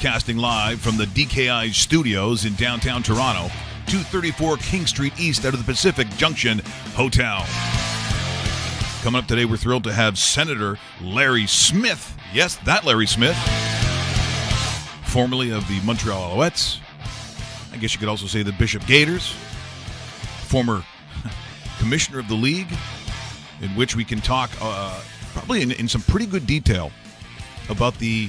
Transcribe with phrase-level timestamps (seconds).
[0.00, 3.48] broadcasting live from the DKI studios in downtown Toronto,
[3.86, 6.60] 234 King Street East out of the Pacific Junction
[6.94, 7.44] Hotel.
[9.02, 12.16] Coming up today, we're thrilled to have Senator Larry Smith.
[12.32, 13.36] Yes, that Larry Smith,
[15.06, 16.78] formerly of the Montreal Alouettes.
[17.72, 19.34] I guess you could also say the Bishop Gaiters,
[20.44, 20.84] former
[21.80, 22.70] commissioner of the league,
[23.62, 26.92] in which we can talk uh, probably in, in some pretty good detail
[27.68, 28.28] about the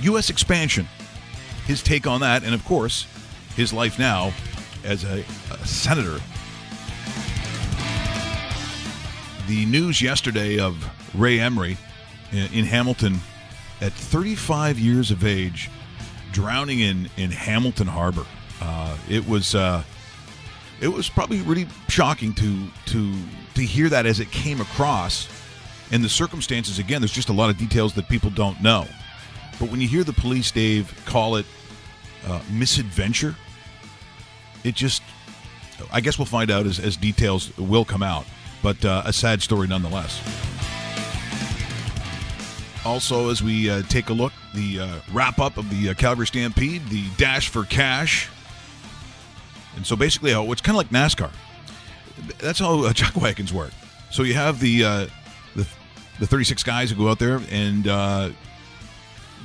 [0.00, 0.28] U.S.
[0.28, 0.86] expansion,
[1.68, 3.06] his take on that, and of course,
[3.54, 4.32] his life now
[4.84, 6.18] as a, a senator.
[9.46, 10.82] The news yesterday of
[11.14, 11.76] Ray Emery
[12.32, 13.20] in, in Hamilton
[13.82, 15.70] at 35 years of age,
[16.32, 18.24] drowning in, in Hamilton Harbor.
[18.62, 19.82] Uh, it was uh,
[20.80, 23.14] it was probably really shocking to to
[23.54, 25.28] to hear that as it came across,
[25.92, 26.78] and the circumstances.
[26.78, 28.86] Again, there's just a lot of details that people don't know.
[29.60, 31.46] But when you hear the police, Dave, call it
[32.26, 33.34] uh, misadventure,
[34.64, 35.02] it just,
[35.92, 38.26] I guess we'll find out as, as details will come out.
[38.62, 40.20] But uh, a sad story nonetheless.
[42.84, 46.26] Also, as we uh, take a look, the uh, wrap up of the uh, Calgary
[46.26, 48.28] Stampede, the dash for cash.
[49.76, 51.30] And so basically, how it's kind of like NASCAR.
[52.38, 53.72] That's how uh, chuck wagons work.
[54.10, 55.06] So you have the uh,
[55.54, 55.66] the
[56.18, 58.30] the 36 guys who go out there and uh,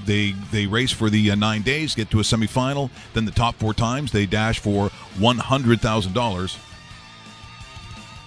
[0.06, 2.90] they they race for the uh, nine days, get to a semifinal.
[3.14, 6.58] Then the top four times they dash for one hundred thousand dollars.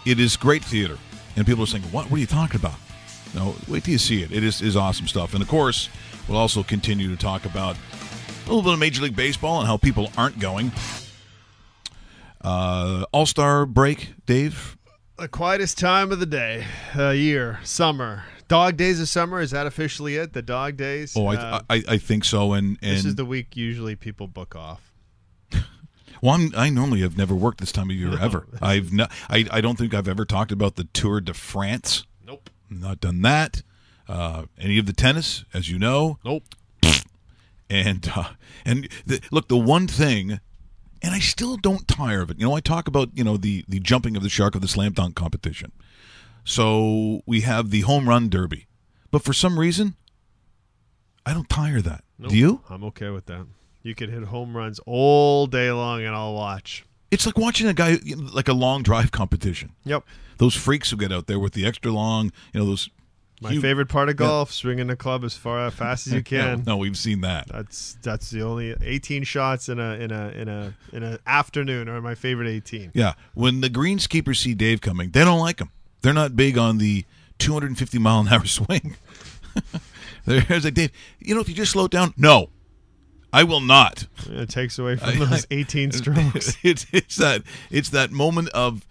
[0.04, 0.98] It is great theater,
[1.36, 2.10] and people are saying, "What?
[2.10, 2.76] What are you talking about?"
[3.34, 4.32] No, wait till you see it.
[4.32, 5.88] It is is awesome stuff, and of course,
[6.28, 9.76] we'll also continue to talk about a little bit of Major League Baseball and how
[9.76, 10.72] people aren't going.
[12.40, 14.76] Uh, All Star break, Dave.
[15.18, 16.66] The quietest time of the day,
[16.96, 18.24] uh, year, summer.
[18.48, 20.32] Dog days of summer is that officially it?
[20.32, 21.14] The dog days.
[21.16, 24.26] Oh, I, Uh, I I think so, and and this is the week usually people
[24.26, 24.92] book off.
[26.22, 28.46] Well, I'm, I normally have never worked this time of year ever.
[28.62, 29.12] I've not.
[29.28, 32.06] I, I don't think I've ever talked about the Tour de France.
[32.26, 32.48] Nope.
[32.70, 33.62] Not done that.
[34.08, 36.44] Uh, any of the tennis, as you know, Nope.
[37.70, 38.30] and uh,
[38.64, 40.40] and the, look, the one thing,
[41.02, 42.38] and I still don't tire of it.
[42.38, 44.68] You know, I talk about you know the the jumping of the shark of the
[44.68, 45.70] slam dunk competition.
[46.46, 48.66] So we have the home run derby,
[49.10, 49.96] but for some reason,
[51.26, 52.04] I don't tire that.
[52.20, 52.30] Nope.
[52.30, 52.60] Do you?
[52.70, 53.46] I'm okay with that.
[53.82, 56.84] You could hit home runs all day long and I'll watch.
[57.10, 57.98] It's like watching a guy
[58.32, 59.72] like a long drive competition.
[59.84, 60.04] Yep.
[60.38, 62.88] Those freaks who get out there with the extra long, you know, those.
[63.42, 66.22] My huge- favorite part of golf, swinging the club as far as fast as you
[66.24, 66.62] can.
[66.64, 67.48] No, no, we've seen that.
[67.48, 71.88] That's that's the only 18 shots in a in a in a in an afternoon
[71.88, 72.92] are my favorite 18.
[72.94, 75.70] Yeah, when the greenskeepers see Dave coming, they don't like him.
[76.06, 77.04] They're not big on the
[77.40, 78.94] 250 mile an hour swing.
[80.24, 80.92] There's like Dave.
[81.18, 82.50] You know, if you just slow it down, no,
[83.32, 84.06] I will not.
[84.28, 86.56] It takes away from those 18 strokes.
[86.62, 88.86] it's it's that it's that moment of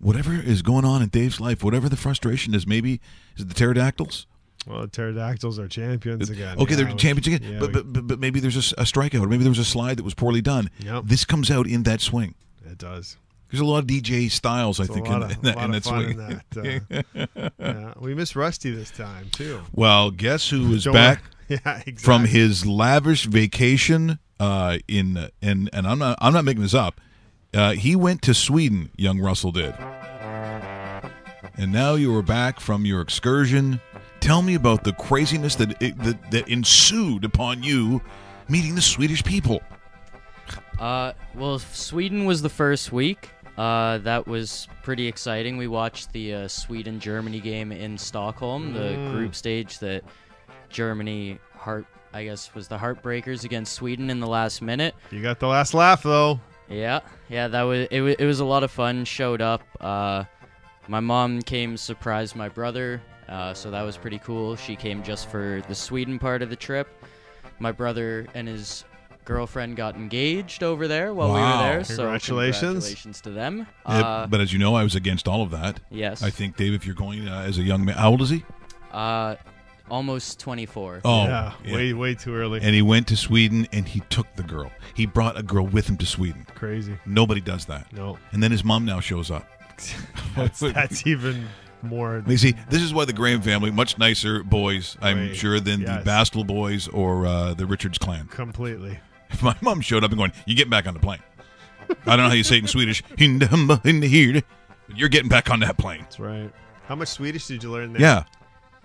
[0.00, 2.66] whatever is going on in Dave's life, whatever the frustration is.
[2.66, 3.00] Maybe
[3.36, 4.26] is it the pterodactyls?
[4.66, 6.58] Well, the pterodactyls are champions again.
[6.58, 7.52] Okay, Yeah, they're champions again.
[7.54, 9.96] yeah, but, but, but but maybe there's a strikeout, or maybe there was a slide
[9.96, 10.68] that was poorly done.
[10.80, 11.04] Yep.
[11.06, 12.34] This comes out in that swing.
[12.70, 13.16] it does.
[13.50, 15.56] There's a lot of DJ styles, I It's think, a lot in, of, in that,
[15.56, 16.16] lot in fun swing.
[16.52, 17.24] that.
[17.36, 17.94] Uh, yeah.
[17.98, 19.60] We miss Rusty this time too.
[19.74, 21.22] Well, guess who is Don't back.
[21.50, 21.94] Yeah, exactly.
[21.94, 27.00] from his lavish vacation uh, in and and I'm not I'm not making this up.
[27.52, 28.90] Uh, he went to Sweden.
[28.96, 29.74] Young Russell did,
[31.56, 33.80] and now you are back from your excursion.
[34.20, 38.00] Tell me about the craziness that that, that ensued upon you
[38.48, 39.60] meeting the Swedish people.
[40.78, 43.30] Uh, well, Sweden was the first week.
[43.60, 45.58] Uh, that was pretty exciting.
[45.58, 50.02] We watched the uh, Sweden Germany game in Stockholm, the group stage that
[50.70, 51.84] Germany heart
[52.14, 54.94] I guess was the heartbreakers against Sweden in the last minute.
[55.10, 56.40] You got the last laugh though.
[56.68, 58.00] Yeah, yeah, that was it.
[58.00, 59.04] wa- It was a lot of fun.
[59.04, 59.62] Showed up.
[59.80, 60.24] Uh,
[60.88, 64.56] my mom came, surprised my brother, uh, so that was pretty cool.
[64.56, 66.88] She came just for the Sweden part of the trip.
[67.58, 68.84] My brother and his
[69.34, 71.56] girlfriend got engaged over there while we Wow.
[71.58, 71.84] were there.
[71.84, 72.60] So Congratulations.
[72.84, 73.66] congratulations to them.
[73.86, 75.80] Uh, Uh, but as you know, I was against all of that.
[75.90, 78.30] yes, I think Dave, if you're going uh, as a young man, how old is
[78.30, 78.44] he?
[78.92, 79.36] uh,
[79.88, 81.00] almost 24.
[81.04, 82.60] Oh, yeah, way way too early.
[82.62, 84.70] And he went to Sweden and he took the girl.
[84.94, 86.46] He brought a girl with him to Sweden.
[86.54, 86.96] Crazy.
[87.06, 87.92] Nobody does that.
[87.92, 89.46] No, And then his mom now shows up.
[90.36, 91.46] that's, that's even
[91.82, 92.22] more.
[92.26, 95.34] You see, this is why the Graham family much nicer boys, I'm Way.
[95.34, 96.04] sure, than Yes.
[96.04, 98.26] the Bastel boys or uh, the Richards clan.
[98.28, 98.98] Completely.
[99.32, 101.20] If my mom showed up and going, "You get back on the plane,"
[102.06, 103.02] I don't know how you say it in Swedish.
[103.16, 104.42] "Hinda humba hinda here,"
[104.88, 106.00] but you're getting back on that plane.
[106.02, 106.50] That's right.
[106.86, 108.02] How much Swedish did you learn there?
[108.02, 108.24] Yeah,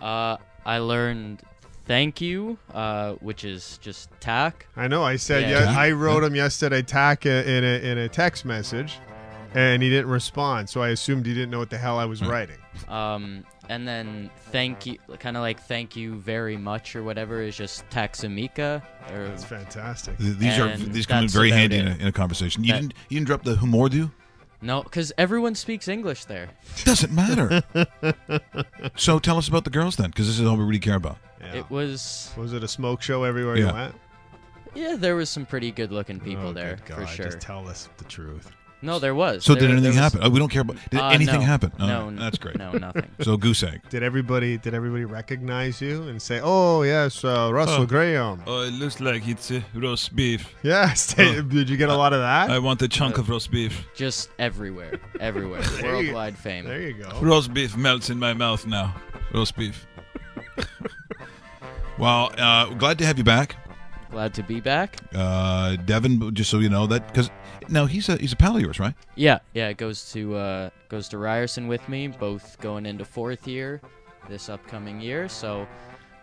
[0.05, 1.41] Uh, I learned
[1.85, 4.67] thank you, uh, which is just tack.
[4.75, 5.03] I know.
[5.03, 5.71] I said Yeah.
[5.71, 5.79] yeah.
[5.79, 8.99] I wrote him yesterday, tack uh, in a in a text message,
[9.55, 10.69] and he didn't respond.
[10.69, 12.57] So I assumed he didn't know what the hell I was writing.
[12.87, 17.55] Um, and then thank you, kind of like thank you very much or whatever is
[17.57, 18.83] just taxamika.
[19.11, 20.17] Or That's fantastic.
[20.17, 22.11] Th- These are And these come in that's very about handy in a, in a
[22.11, 22.63] conversation.
[22.63, 24.11] You That- didn't you didn't drop the humordu?
[24.61, 26.49] no, because everyone speaks English there.
[26.83, 27.63] Doesn't matter.
[28.95, 31.17] so tell us about the girls then, because this is all we really care about.
[31.41, 31.55] Yeah.
[31.59, 33.67] It was was it a smoke show everywhere Yeah.
[33.67, 33.95] you went?
[34.73, 37.25] yeah, there was some pretty good looking people Oh, there good for sure.
[37.25, 38.51] Just tell us the truth.
[38.85, 39.43] No, there was.
[39.43, 40.19] So There- did anything there was- happen?
[40.23, 40.77] Oh, we don't care about.
[40.91, 41.45] Did Uh, anything no.
[41.45, 41.71] happen?
[41.79, 42.57] Oh, no, that's great.
[42.57, 43.07] No, nothing.
[43.21, 43.81] So goose egg.
[43.89, 47.85] Did everybody did everybody recognize you and say, "Oh yes, uh, Russell Oh.
[47.85, 48.41] Graham"?
[48.47, 50.47] Oh, it looks like it's uh, roast beef.
[50.63, 51.15] Yes.
[51.25, 51.41] Oh.
[51.41, 52.49] Did you get a lot of that?
[52.51, 53.85] I want a chunk of roast beef.
[53.95, 56.65] Just everywhere, everywhere, There you- worldwide fame.
[56.65, 57.09] there you go.
[57.21, 58.93] Roast beef melts in my mouth now.
[59.33, 59.87] Roast beef.
[61.97, 63.55] Well, uh, glad to have you back,
[64.15, 64.95] Glad to be back.
[65.13, 66.33] uh, Devin.
[66.33, 67.29] Just so you know that, because
[67.67, 68.93] now he's a he's a pal of yours, right?
[69.15, 69.67] Yeah, yeah.
[69.67, 73.81] It goes to uh, goes to Ryerson with me, both going into fourth year
[74.29, 75.27] this upcoming year.
[75.27, 75.67] So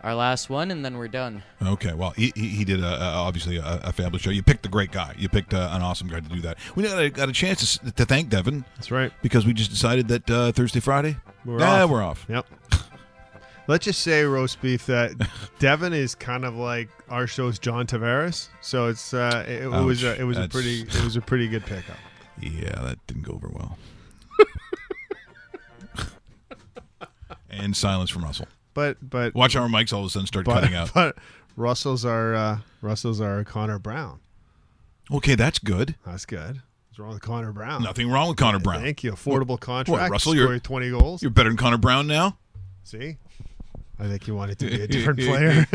[0.01, 1.43] our last one, and then we're done.
[1.61, 1.93] Okay.
[1.93, 4.31] Well, he, he, he did a, a, obviously a, a fabulous show.
[4.31, 5.13] You picked a great guy.
[5.15, 6.57] You picked uh an awesome guy to do that.
[6.75, 9.11] We got a, got a chance to, to thank Devin That's right.
[9.21, 11.15] because we just decided that uh, Thursday, Friday,
[11.45, 11.89] We're yeah, off.
[11.91, 12.25] we're off.
[12.27, 12.47] Yep.
[13.67, 15.13] Let's just say roast beef that
[15.59, 18.49] Devin is kind of like our show's John Tavares.
[18.61, 21.47] So it's uh, it, it was a, it was a pretty it was a pretty
[21.47, 21.97] good pickup.
[22.41, 23.77] Yeah, that didn't go over well.
[27.49, 28.47] and silence from Russell.
[28.73, 30.91] But but Watch our mics all of a sudden start but, cutting out.
[30.95, 31.17] but
[31.55, 34.19] Russell's our uh, Russell's our Connor Brown.
[35.11, 35.95] Okay, that's good.
[36.05, 36.61] That's good.
[36.89, 37.83] What's wrong with Connor Brown?
[37.83, 38.81] Nothing wrong with Connor Brown.
[38.81, 39.13] Thank you.
[39.13, 40.11] Affordable contract.
[40.11, 41.21] Russell, you're- you twenty goals.
[41.21, 42.37] You're better than Connor Brown now.
[42.83, 43.17] See,
[43.99, 45.67] I think you wanted to be a different player.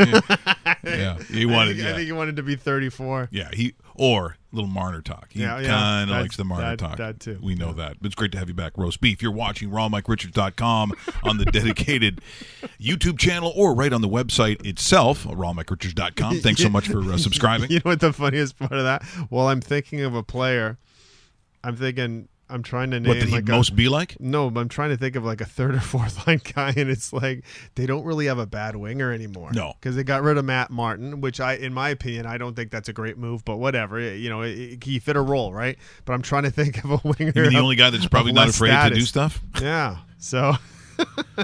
[0.83, 1.77] yeah, he I wanted.
[1.77, 3.29] think, I think you wanted to be thirty-four.
[3.31, 3.49] yeah.
[3.53, 5.27] He or little Marner talk.
[5.31, 6.97] He Yeah, yeah, kind of likes the Marner that- talk.
[6.97, 7.39] that too.
[7.41, 7.97] We know that.
[8.01, 9.21] But it's great to have you back, roast beef.
[9.21, 10.93] You're watching RawMikeRichards.com
[11.23, 12.21] on the dedicated
[12.81, 16.39] YouTube channel or right on the website itself, RawMikeRichards.com.
[16.39, 17.69] Thanks so much for uh, subscribing.
[17.71, 19.03] You know what the funniest part of that?
[19.29, 20.77] Well, I'm thinking of a player.
[21.63, 24.19] I'm thinking I'm trying to name What did he like most a, be like?
[24.19, 26.89] no, but I'm trying to think of like a third or fourth line guy, and
[26.89, 27.43] it's like
[27.75, 29.51] they don't really have a bad winger anymore.
[29.53, 29.73] No.
[29.79, 32.71] because they got rid of Matt Martin, which I, in my opinion, I don't think
[32.71, 33.45] that's a great move.
[33.45, 35.77] But whatever, you know, it, it- he fit a role, right?
[36.05, 37.31] But I'm trying to think of a winger.
[37.35, 39.39] You mean the of- only guy that's probably not afraid to do stuff?
[39.61, 39.97] Yeah.
[40.17, 40.55] So,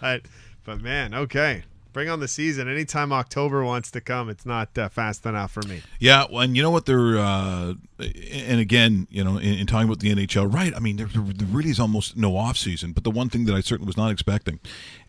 [0.00, 0.22] but
[0.64, 1.64] but man, okay.
[1.92, 2.68] Bring on the season.
[2.68, 5.82] Anytime October wants to come, it's not uh, fast enough for me.
[5.98, 6.86] Yeah, well, and you know what?
[6.86, 10.74] They're uh, and again, you know, in, in talking about the NHL, right?
[10.74, 12.92] I mean, there, there really is almost no off season.
[12.92, 14.60] But the one thing that I certainly was not expecting,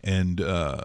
[0.02, 0.84] and uh,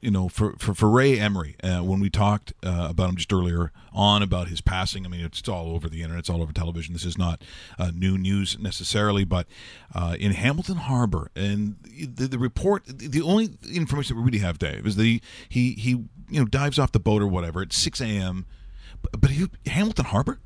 [0.00, 3.32] you know, for for, for Ray Emery, uh, when we talked uh, about him just
[3.32, 6.52] earlier on about his passing, I mean, it's all over the internet, it's all over
[6.52, 6.92] television.
[6.92, 7.42] This is not
[7.78, 9.46] uh, new news necessarily, but
[9.94, 14.58] uh, in Hamilton Harbor, and the, the report, the only information that we really have,
[14.58, 18.00] Dave, is the he he you know dives off the boat or whatever at 6
[18.00, 18.46] a.m.
[19.02, 20.38] But, but you, Hamilton Harbor,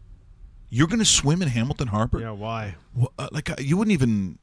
[0.71, 2.21] you're going to swim in Hamilton Harbor?
[2.21, 2.77] Yeah, why?
[2.95, 4.39] Well, uh, like uh, you wouldn't even.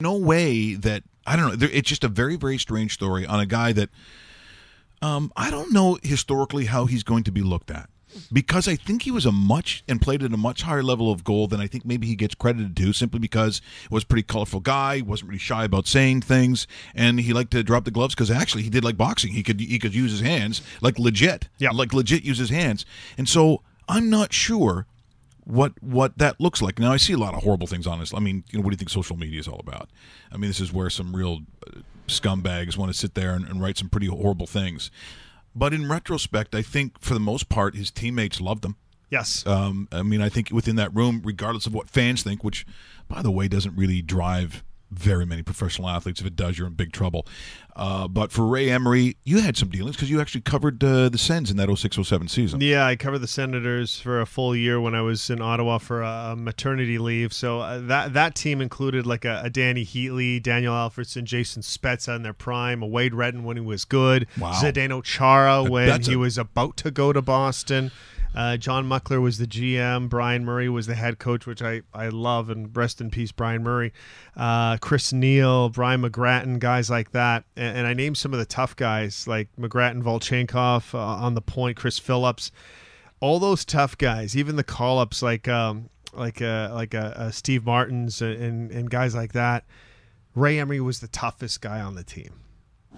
[0.00, 1.68] No way that I don't know.
[1.72, 3.90] It's just a very very strange story on a guy that.
[5.00, 7.90] Um, I don't know historically how he's going to be looked at
[8.32, 11.24] because I think he was a much and played at a much higher level of
[11.24, 14.22] goal than I think maybe he gets credited to simply because he was a pretty
[14.22, 18.14] colorful guy, wasn't really shy about saying things, and he liked to drop the gloves
[18.14, 19.32] because actually he did like boxing.
[19.32, 21.70] He could he could use his hands like legit, Yeah.
[21.70, 22.86] like legit use his hands,
[23.18, 24.86] and so I'm not sure
[25.44, 26.78] what what that looks like.
[26.78, 28.14] Now I see a lot of horrible things on this.
[28.14, 29.90] I mean, you know, what do you think social media is all about?
[30.30, 33.60] I mean, this is where some real uh, scumbags want to sit there and, and
[33.60, 34.90] write some pretty horrible things.
[35.54, 38.76] But in retrospect, I think for the most part, his teammates loved him.
[39.10, 39.46] Yes.
[39.46, 42.64] Um, I mean, I think within that room, regardless of what fans think, which,
[43.08, 46.20] by the way, doesn't really drive very many professional athletes.
[46.20, 47.26] If it does, you're in big trouble.
[47.74, 51.16] Uh, but for Ray Emery, you had some dealings because you actually covered uh, the
[51.16, 52.60] Sens in that 06-07 season.
[52.60, 56.02] Yeah, I covered the Senators for a full year when I was in Ottawa for
[56.02, 57.32] a maternity leave.
[57.32, 62.14] So uh, that that team included like a, a Dany Heatley, Daniel Alfredsson, Jason Spezza
[62.14, 64.52] in their prime, a Wade Redden when he was good, Wow.
[64.52, 67.90] Zdeno Chara when That's he was about to go to Boston.
[68.34, 70.08] Uh, John Muckler was the GM.
[70.08, 72.48] Brian Murray was the head coach, which I, I love.
[72.50, 73.92] And rest in peace, Brian Murray.
[74.36, 77.44] Uh, Chris Neil, Brian McGrattan, guys like that.
[77.56, 81.42] And, and I named some of the tough guys like McGrattan, Volchenkov uh, on the
[81.42, 82.50] point, Chris Phillips.
[83.20, 87.30] All those tough guys, even the call ups like um, like uh, like uh, uh,
[87.30, 89.64] Steve Martins and, and, and guys like that.
[90.34, 92.40] Ray Emery was the toughest guy on the team.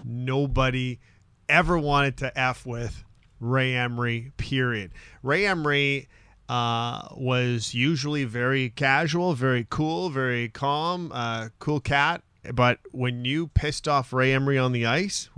[0.04, 1.00] nobody
[1.48, 3.04] ever wanted to f with
[3.44, 4.32] Ray Emery.
[4.36, 4.90] Period.
[5.22, 6.08] Ray Emery
[6.48, 12.22] uh, was usually very casual, very cool, very calm, uh, cool cat.
[12.52, 15.30] But when you pissed off Ray Emery on the ice,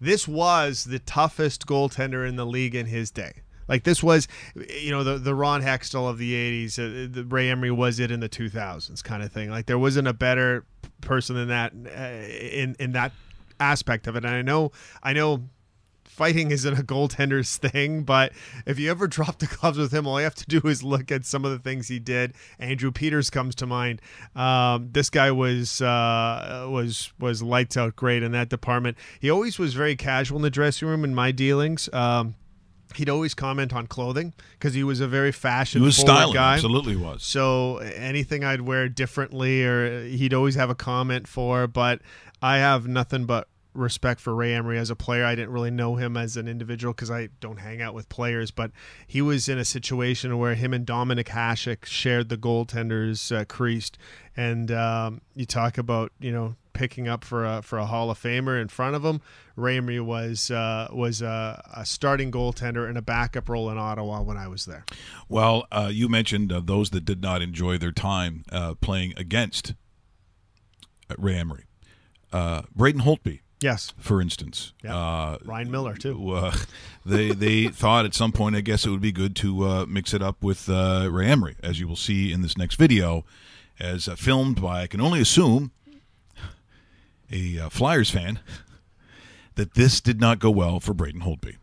[0.00, 3.42] this was the toughest goaltender in the league in his day.
[3.68, 6.32] Like this was, you know, the the Ron Hextall of the
[6.66, 6.78] '80s.
[6.78, 9.50] Uh, the Ray Emery was it in the 2000s, kind of thing.
[9.50, 10.64] Like there wasn't a better
[11.00, 13.12] person than that uh, in in that
[13.58, 14.24] aspect of it.
[14.24, 15.48] And I know, I know,
[16.16, 18.32] fighting isn't a goaltender's thing, but
[18.64, 21.12] if you ever drop the gloves with him, all you have to do is look
[21.12, 22.34] at some of the things he did.
[22.58, 24.00] Andrew Peters comes to mind.
[24.34, 28.96] Um, this guy was uh, was was lights out great in that department.
[29.20, 31.92] He always was very casual in the dressing room in my dealings.
[31.92, 32.34] Um,
[32.94, 36.54] he'd always comment on clothing because he was a very fashion He was styling, guy.
[36.54, 37.22] absolutely was.
[37.22, 41.66] So anything I'd wear differently, or he'd always have a comment for.
[41.66, 42.00] But
[42.40, 45.24] I have nothing but respect for Ray Emery as a player.
[45.24, 48.50] I didn't really know him as an individual because I don't hang out with players.
[48.50, 48.70] But
[49.06, 53.98] he was in a situation where him and Dominik Hasek shared the goaltenders uh, creased,
[54.36, 58.20] and um, you talk about you know picking up for a for a Hall of
[58.20, 59.20] Famer in front of him.
[59.56, 64.20] Ray Emery was uh, was a, a starting goaltender and a backup role in Ottawa
[64.20, 64.84] when I was there.
[65.28, 69.74] Well, uh, you mentioned uh, those that did not enjoy their time uh, playing against
[71.10, 71.64] uh, Ray Emery.
[72.74, 74.74] Braden Holtby, Yes, for instance.
[74.84, 74.96] Yeah.
[74.96, 76.30] Uh, Ryan Miller too.
[76.32, 76.54] uh,
[77.04, 80.12] they they thought at some point, I guess it would be good to uh, mix
[80.12, 83.24] it up with uh, Ray Emery, as you will see in this next video,
[83.80, 85.70] as uh, filmed by I can only assume
[87.30, 88.40] a uh, Flyers fan.
[89.54, 91.56] That this did not go well for Braden Holtby.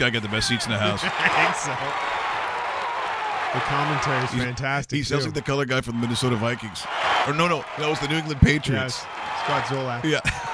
[0.00, 1.02] Guy got the best seats in the house.
[1.04, 1.70] I think so.
[3.52, 4.96] The commentary is fantastic.
[4.96, 5.28] He sounds too.
[5.28, 6.86] like the color guy from the Minnesota Vikings.
[7.26, 9.04] Or no, no, that was the New England Patriots.
[9.04, 10.04] yes, Scott Zolak.
[10.04, 10.20] Yeah.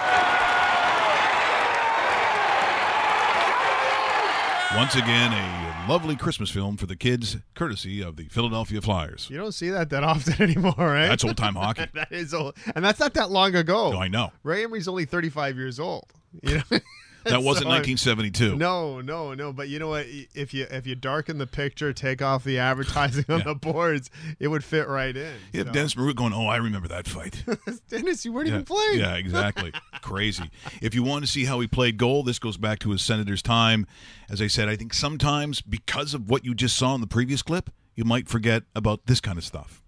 [4.77, 9.29] Once again, a lovely Christmas film for the kids, courtesy of the Philadelphia Flyers.
[9.31, 11.07] You don't see that that often anymore, right?
[11.07, 11.87] That's old time hockey.
[11.95, 13.93] that is old, and that's not that long ago.
[13.95, 14.33] Oh, I know.
[14.43, 16.13] Ray Emery's only 35 years old.
[16.43, 16.79] You know.
[17.31, 18.57] That wasn't So, 1972.
[18.57, 19.53] No, no, no.
[19.53, 20.07] But you know what?
[20.35, 23.45] If you if you darken the picture, take off the advertising on Yeah.
[23.45, 25.35] the boards, it would fit right in.
[25.53, 27.43] You have So- Dennis Maroot going, Oh, I remember that fight.
[27.89, 29.01] Dennis, you weren't yeah, even playing.
[29.01, 29.73] yeah, exactly.
[30.03, 30.51] Crazy.
[30.81, 33.43] If you want to see how he played goal, this goes back to his Senators
[33.43, 33.87] time.
[34.31, 37.43] As I said, I think sometimes because of what you just saw in the previous
[37.43, 39.83] clip, you might forget about this kind of stuff.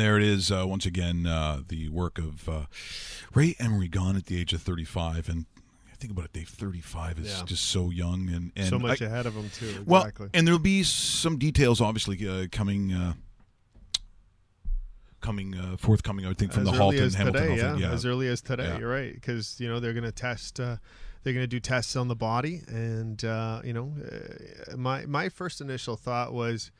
[0.00, 2.66] There it is, uh, once again, uh, the work of uh,
[3.34, 5.28] Ray Emery, gone at the age of 35.
[5.28, 5.46] And
[5.92, 7.44] I think about it, Dave, 35 is Yeah.
[7.44, 8.28] just so young.
[8.30, 9.84] And, and so much I- ahead of him too.
[9.86, 12.92] Well, and there'll be some details, obviously, uh, coming.
[12.92, 13.12] Uh,
[15.20, 17.42] Coming uh, forthcoming, I would think, from as the Halton as Hamilton.
[17.48, 18.64] today, I'll yeah, as early as today.
[18.68, 18.78] Yeah.
[18.78, 20.58] You're right, because you know they're going to test.
[20.58, 20.76] Uh,
[21.22, 25.28] they're going to do tests on the body, and uh, you know, uh, my my
[25.28, 26.70] first initial thought was,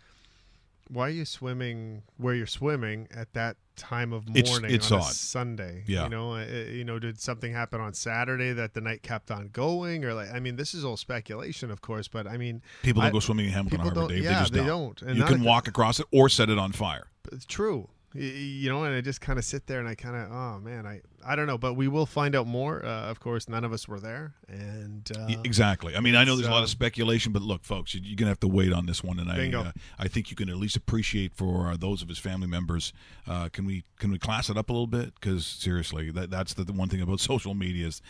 [0.93, 5.03] why are you swimming where you're swimming at that time of morning it's on a
[5.03, 5.13] odd.
[5.13, 5.85] Sunday?
[5.87, 6.05] Yeah.
[6.05, 9.49] you know, uh, you know, did something happen on Saturday that the night kept on
[9.53, 13.03] going, or like, I mean, this is all speculation, of course, but I mean, People
[13.03, 14.25] don't I- go swimming in Hamilton Harbor, Dave.
[14.25, 14.99] yeah, they just they don't.
[14.99, 15.03] don't.
[15.11, 17.07] And you can at- walk across it or set it on fire.
[17.33, 17.89] it's true.
[18.13, 20.85] You know, and I just kind of sit there and I kind of, oh man,
[20.85, 22.85] I I don't know, but we will find out more.
[22.85, 25.95] Uh, of course, none of us were there, and uh, exactly.
[25.97, 28.31] I mean, I know there's a lot of speculation, but look, folks, you- you're gonna
[28.31, 30.77] have to wait on this one, and I, uh, I think you can at least
[30.77, 32.93] appreciate for uh, those of his family members.
[33.27, 35.15] Uh, can we can we class it up a little bit?
[35.15, 38.01] Because seriously, that that's the, the one thing about social media is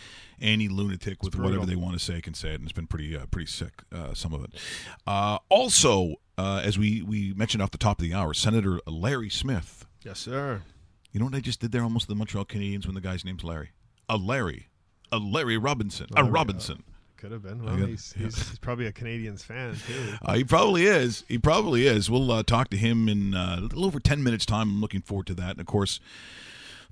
[0.40, 3.16] any lunatic with whatever they want to say can say it, and it's been pretty
[3.16, 3.82] uh, pretty sick.
[3.92, 4.54] Uh, some of it.
[5.06, 9.28] Uh, also, uh, as we we mentioned off the top of the hour, Senator Larry
[9.30, 9.84] Smith.
[10.04, 10.62] yes, sir.
[11.12, 11.82] You know what I just did there?
[11.82, 13.70] Almost the Montreal Canadiens when the guy's name's Larry.
[14.08, 14.68] A Larry,
[15.12, 16.82] a Larry Robinson, a Larry, Robinson.
[17.16, 17.62] Could have been.
[17.64, 20.14] Well, got- he's, he's, he's probably a Canadiens fan too.
[20.22, 21.24] Uh, he probably is.
[21.28, 22.08] He probably is.
[22.10, 24.70] We'll uh, talk to him in uh, a little over 10 minutes' time.
[24.70, 25.50] I'm looking forward to that.
[25.52, 26.00] And of course,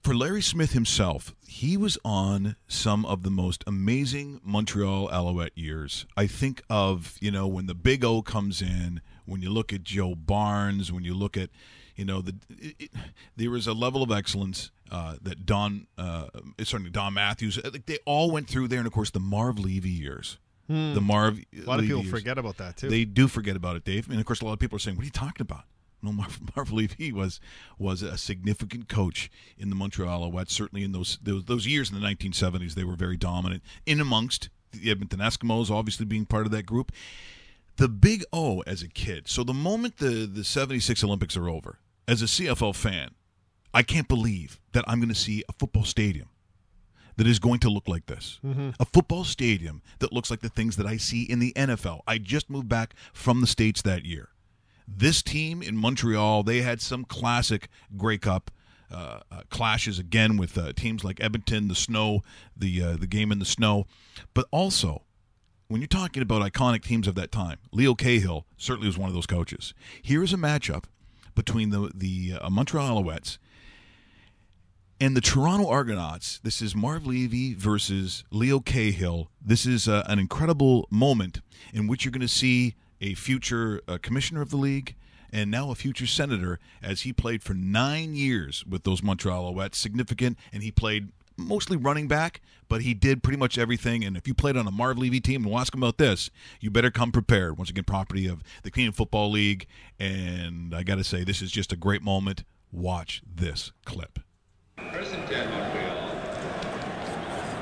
[0.03, 6.07] for Larry Smith himself, he was on some of the most amazing Montreal Alouette years.
[6.17, 9.83] I think of, you know, when the Big O comes in, when you look at
[9.83, 11.51] Joe Barnes, when you look at,
[11.99, 12.91] you know, the it, it,
[13.37, 16.29] there was a level of excellence uh, that Don, uh,
[16.61, 18.79] certainly Don Matthews, I think they all went through there.
[18.79, 20.39] And of course, the Marv Levy years.
[20.69, 21.63] The Marv Hmm.
[21.63, 22.11] A lot of people years.
[22.11, 22.91] forget about that too.
[22.91, 24.09] They do forget about it, Dave.
[24.11, 25.65] And of course, a lot of people are saying, "What are you talking about?"
[26.03, 27.41] No, Marv, Marv Levy was
[27.79, 30.51] was a significant coach in the Montreal Alouettes.
[30.51, 33.63] Certainly in those, those those years in the 1970s, they were very dominant.
[33.87, 36.93] In amongst the Edmonton Eskimos, obviously being part of that group.
[37.77, 39.29] The Big O as a kid.
[39.29, 43.11] So the moment the the 76 Olympics are over, as a CFL fan,
[43.75, 46.31] I can't believe that I'm going to see a football stadium
[47.17, 48.41] that is going to look like this.
[48.81, 52.01] A football stadium that looks like the things that I see in the NFL.
[52.07, 54.31] I just moved back from the States that year.
[54.87, 58.51] This team in Montreal, they had some classic Grey Cup
[58.91, 62.23] uh, uh, clashes again with uh, teams like Edmonton, the snow,
[62.57, 63.87] the uh, the game in the snow,
[64.33, 65.03] but also
[65.67, 69.15] when you're talking about iconic teams of that time, Leo Cahill certainly was one of
[69.15, 69.75] those coaches.
[70.01, 70.85] Here is a matchup
[71.39, 73.39] between the the uh, Montreal Alouettes
[75.01, 76.41] and the Toronto Argonauts.
[76.43, 79.31] This is Marv Levy versus Leo Cahill.
[79.41, 81.41] This is uh, an incredible moment
[81.73, 84.97] in which you're going to see a future uh, commissioner of the league
[85.33, 89.77] and now a future senator as he played for nine years with those Montreal Alouettes.
[89.77, 94.05] Significant, and he played mostly running back, but he did pretty much everything.
[94.05, 96.31] And if you played on a Marv Levy team, and we'll ask him about this,
[96.61, 97.57] you better come prepared.
[97.57, 99.67] Once again, property of the Canadian Football League.
[99.99, 102.45] And I got to say, this is just a great moment.
[102.73, 104.19] Watch this clip.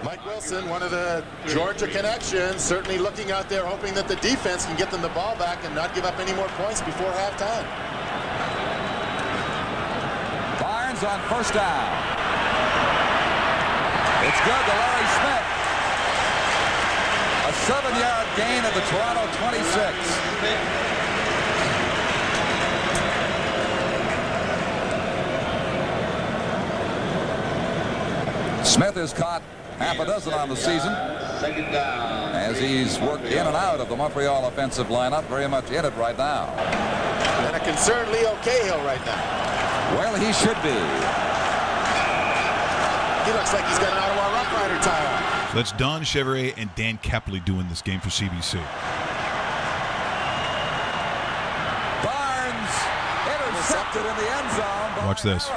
[0.05, 4.65] Mike Wilson, one of the Georgia connections, certainly looking out there, hoping that the defense
[4.65, 7.67] can get them the ball back and not give up any more points before halftime.
[10.61, 12.26] Barnes on first down.
[14.27, 15.47] It's good to Larry Smith.
[17.47, 20.37] A seven-yard gain at the Toronto 26.
[28.69, 29.43] Smith has caught
[29.79, 34.49] half a dozen on the season as he's worked in and out of the Montreal
[34.49, 36.47] offensive lineup, very much in it right now.
[37.47, 39.97] And a concerned Leo Cahill right now.
[39.97, 41.46] Well, he should be.
[43.27, 45.51] He looks like he's got an Ottawa Rough Rider tie on.
[45.51, 48.55] So that's Don Chevrier and Dan Kepley doing this game for CBC.
[52.07, 52.75] Barnes
[53.27, 55.07] intercepted in the end zone.
[55.11, 55.51] Watch this.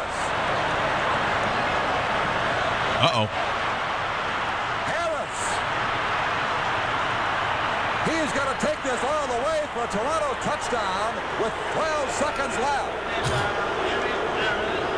[2.99, 3.27] Uh oh.
[4.89, 5.39] Harris.
[8.09, 12.57] He's going to take this all the way for a Toronto touchdown with 12 seconds
[12.57, 12.89] left.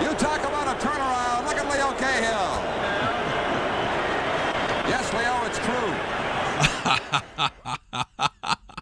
[0.01, 1.45] You talk about a turnaround.
[1.45, 2.51] Look at Leo Cahill.
[4.89, 5.91] Yes, Leo, it's true.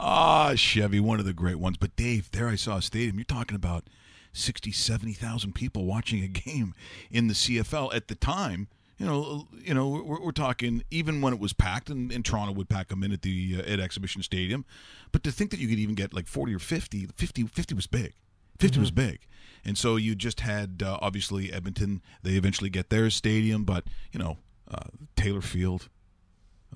[0.00, 1.76] Ah, Chevy, one of the great ones.
[1.76, 3.16] But Dave, there I saw a stadium.
[3.16, 3.84] You're talking about
[4.32, 6.74] 60, 70,000 people watching a game
[7.10, 8.68] in the CFL at the time.
[8.96, 12.52] You know, you know, we're, we're talking even when it was packed, and, and Toronto
[12.52, 14.64] would pack them in at the uh, at Exhibition Stadium.
[15.12, 17.86] But to think that you could even get like 40 or 50, 50, 50 was
[17.86, 18.14] big.
[18.58, 19.20] 50 was big.
[19.64, 22.02] And so you just had uh, obviously Edmonton.
[22.22, 24.38] They eventually get their stadium, but you know
[24.70, 25.88] uh, Taylor Field.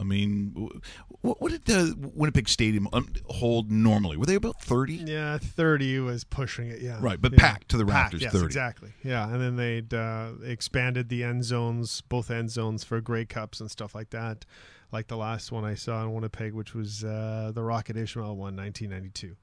[0.00, 0.70] I mean,
[1.20, 4.16] what, what did the Winnipeg Stadium um, hold normally?
[4.16, 4.94] Were they about thirty?
[4.94, 6.80] Yeah, thirty was pushing it.
[6.80, 7.38] Yeah, Right, but Yeah.
[7.38, 8.46] packed to the Packed, rafters, Yes, 30.
[8.46, 8.92] exactly.
[9.04, 13.60] Yeah, and then they'd uh, expanded the end zones, both end zones for Grey Cups
[13.60, 14.46] and stuff like that.
[14.92, 18.56] Like the last one I saw in Winnipeg, which was uh, the Rocket Ismail one,
[18.56, 19.36] 1992.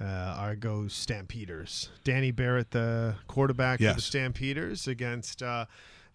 [0.00, 0.04] Uh,
[0.38, 1.90] Argos Stampeders.
[2.04, 4.04] Danny Barrett, the quarterback for the Yes.
[4.04, 5.66] Stampeders, against uh,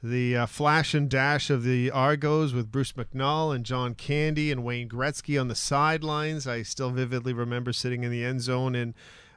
[0.02, 4.64] the uh, flash and dash of the Argos with Bruce McNall and John Candy and
[4.64, 6.48] Wayne Gretzky on the sidelines.
[6.48, 8.96] I still vividly remember sitting in the end zone in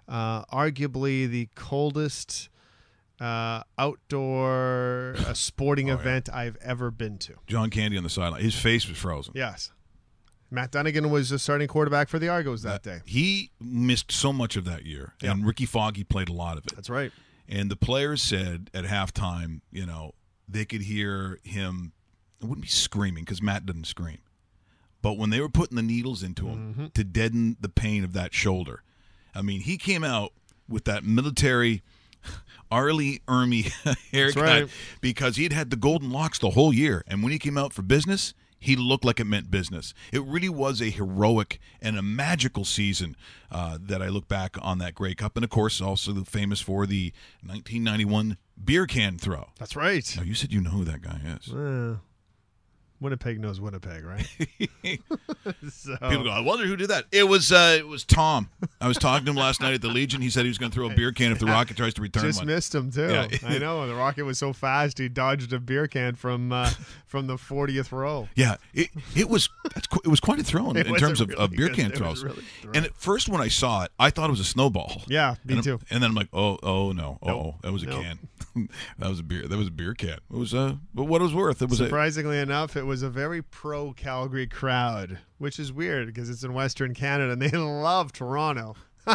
[0.08, 2.48] uh, arguably the coldest
[3.20, 6.00] uh, outdoor uh, sporting Oh, yeah.
[6.00, 7.34] event I've ever been to.
[7.46, 8.42] John Candy on the sideline.
[8.42, 9.32] His face was frozen.
[9.36, 9.72] Yes.
[10.50, 13.00] Matt Dunnigan was the starting quarterback for the Argos that day.
[13.04, 16.74] He missed so much of that year, and Rickey Foggie played a lot of it.
[16.74, 17.12] That's right.
[17.48, 20.12] And the players said at halftime, you know,
[20.48, 21.92] they could hear him.
[22.40, 24.18] It wouldn't be screaming because Matt doesn't scream,
[25.02, 26.86] but when they were putting the needles into him Mm-hmm.
[26.94, 28.82] to deaden the pain of that shoulder,
[29.34, 30.32] I mean, he came out
[30.68, 31.82] with that military
[32.70, 32.92] R.
[32.92, 33.72] Lee Ermey
[34.12, 34.68] haircut right.
[35.00, 37.82] because he'd had the golden locks the whole year, and when he came out for
[37.82, 38.32] business.
[38.58, 39.94] He looked like it meant business.
[40.12, 43.16] It really was a heroic and a magical season
[43.50, 46.86] uh, that I look back on that Grey Cup, and of course, also famous for
[46.86, 49.50] the 1991 beer can throw.
[49.58, 50.12] That's right.
[50.16, 51.52] Now, you said you know who that guy is.
[51.52, 51.96] Uh,
[53.00, 54.26] Winnipeg knows Winnipeg, right?
[55.70, 57.04] so, People go, I wonder who did that.
[57.12, 58.48] It was uh, it was Tom.
[58.80, 60.20] I was talking to him last night at the Legion.
[60.20, 62.02] He said he was going to throw a beer can if the Rocket tries to
[62.02, 62.48] return just one.
[62.48, 63.08] missed him too.
[63.08, 63.28] Yeah.
[63.46, 63.86] I know.
[63.86, 66.70] The Rocket was so fast he dodged a beer can from uh,
[67.06, 68.28] from the 40th row.
[68.34, 69.48] Yeah, it, it was
[70.04, 72.24] it was quite a throw in, in terms of, really beer good- can it throws.
[72.24, 72.42] really
[72.74, 75.02] and at first, when I saw it, I thought it was a snowball.
[75.06, 75.80] Yeah, me and, too.
[75.90, 78.02] And then I'm like, oh, oh no, oh, that was a Nope.
[78.02, 78.18] can.
[78.98, 79.46] that was a beer.
[79.46, 80.10] That was a beer can.
[80.10, 81.62] It was uh, but what it was worth.
[81.62, 86.06] It was a, Surprisingly enough, it was a very pro Calgary crowd, which is weird
[86.06, 88.76] because it's in Western Canada and they love Toronto.
[89.06, 89.14] no,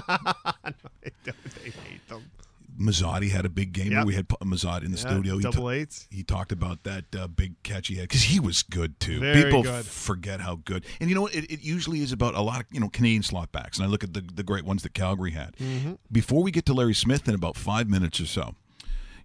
[1.01, 1.37] they don't.
[1.63, 2.31] They hate them.
[2.79, 3.91] Mazzotti had a big game.
[3.91, 4.05] Yep.
[4.05, 5.37] We had Mazzotti in the Yeah, studio.
[5.37, 6.07] He double eights.
[6.09, 9.19] He talked about that uh, big catch he had because he was good too.
[9.19, 9.85] Very People good.
[9.85, 10.85] forget how good.
[10.99, 11.35] And you know what?
[11.35, 13.77] It, it usually is about a lot of you know Canadian slot backs.
[13.77, 15.55] And I look at the the great ones that Calgary had.
[15.57, 15.93] Mm-hmm.
[16.11, 18.55] Before we get to Larry Smith in about five minutes or so,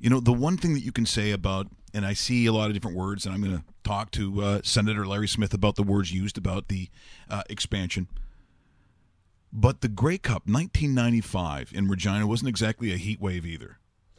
[0.01, 2.69] you know the one thing that you can say about and I see a lot
[2.69, 5.83] of different words, and I'm going to talk to uh, Senator Larry Smith about the
[5.83, 6.89] words used about the
[7.31, 8.09] uh, expansion.
[9.53, 13.79] But the Grey Cup 1995 in Regina wasn't exactly a heat wave either.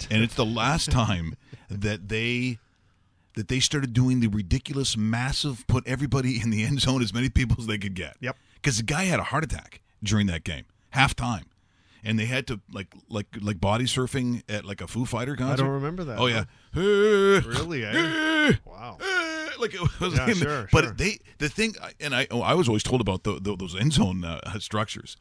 [0.10, 1.36] And it's the last time
[1.70, 2.58] that they
[3.36, 7.30] that they started doing the ridiculous massive put everybody in the end zone as many
[7.30, 8.18] people as they could get.
[8.20, 8.36] Yep.
[8.64, 10.66] Cuz the guy had a heart attack during that game.
[10.96, 11.44] Halftime.
[12.04, 15.64] And they had to like like like body surfing at like a Foo Fighter concert.
[15.64, 16.18] I don't remember that.
[16.20, 16.46] Oh yeah.
[16.74, 18.54] Really, eh?
[18.66, 18.98] Wow.
[19.60, 20.94] like it was Yeah, in sure, but sure.
[20.94, 23.94] they the thing and I oh, I was always told about the, the, those end
[23.94, 25.18] zone uh, structures.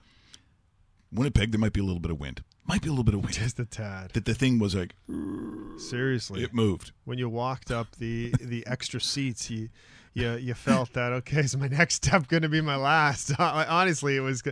[1.13, 2.43] Winnipeg, there might be a little bit of wind.
[2.67, 3.33] Might be a little bit of wind.
[3.35, 4.11] Just a tad.
[4.13, 4.95] That the thing was like
[5.79, 6.43] Seriously.
[6.43, 6.93] it moved.
[7.05, 9.71] when you walked up the the extra seats, you
[10.15, 13.33] you you felt that okay, is my next step going to be my last?
[13.39, 14.43] Honestly, it was.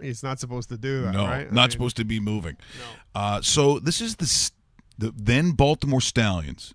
[0.00, 1.46] It's not supposed to do that, No, right?
[1.46, 2.56] I not mean, supposed to be moving.
[3.14, 4.50] Uh, so this is the
[4.98, 6.74] the then Baltimore Stallions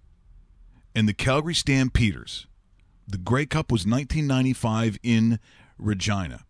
[0.95, 2.47] and the Calgary Stampeders.
[3.07, 5.39] The Grey Cup was 1995 in
[5.77, 6.45] Regina.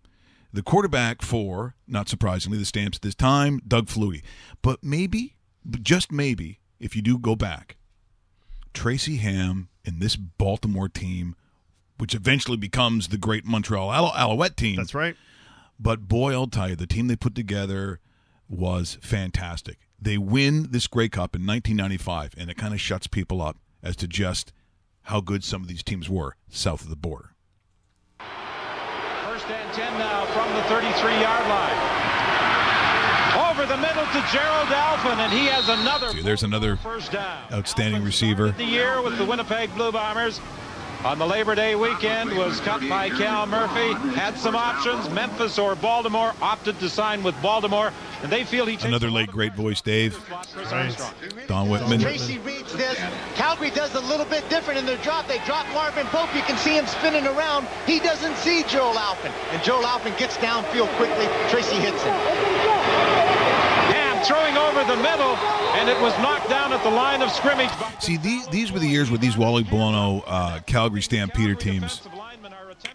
[0.53, 4.21] The quarterback for, not surprisingly, the Stamps at this time, Doug Flutie.
[4.61, 5.37] But maybe,
[5.81, 7.77] just maybe, if you do go back,
[8.73, 11.35] Tracy Ham and this Baltimore team,
[11.97, 14.75] which eventually becomes the great Montreal Al- Alouette team.
[14.77, 15.15] That's right.
[15.79, 17.99] But boy, I'll tell you, the team they put together
[18.47, 19.77] was fantastic.
[19.99, 23.95] They win this Grey Cup in 1995, and it kind of shuts people up as
[23.97, 24.51] to just
[25.03, 27.33] how good some of these teams were south of the border.
[28.19, 32.30] First and 10 now from the 33-yard line.
[33.33, 36.09] Over the middle to Gerald Alphin, and he has another.
[36.11, 37.43] See, there's another first down.
[37.53, 38.51] outstanding Alphin receiver.
[38.51, 40.41] The year with the Winnipeg Blue Bombers.
[41.03, 43.93] On the Labor Day weekend was cut by Cal Murphy.
[44.13, 46.31] Had some options, Memphis or Baltimore.
[46.43, 50.15] Opted to sign with Baltimore, and they feel he Another late great voice, Dave.
[50.71, 50.95] Right.
[51.47, 52.01] Don Whitman.
[52.01, 52.99] Tracy reads this.
[53.33, 55.27] Calgary does a little bit different in their drop.
[55.27, 56.33] They drop Marvin Pope.
[56.35, 57.67] You can see him spinning around.
[57.87, 59.31] He doesn't see Joel Alphin.
[59.51, 61.25] And Joel Alphin gets downfield quickly.
[61.49, 63.80] Tracy hits him.
[64.23, 65.35] Ham throwing over the middle,
[65.77, 67.69] and it was knocked down at the line of scrimmage.
[67.99, 72.01] See, these, these were the years where these Wally Buono uh, Calgary Stampeder teams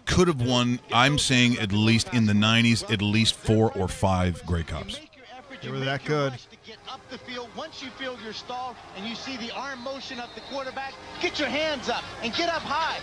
[0.05, 4.43] could have won, I'm saying, at least in the 90s, at least four or five
[4.45, 4.99] Grey Cups.
[4.99, 6.33] Make your effort, They were that good.
[6.65, 7.49] get up the field.
[7.55, 11.39] Once you feel you're stalled and you see the arm motion of the quarterback, get
[11.39, 12.99] your hands up and get up high.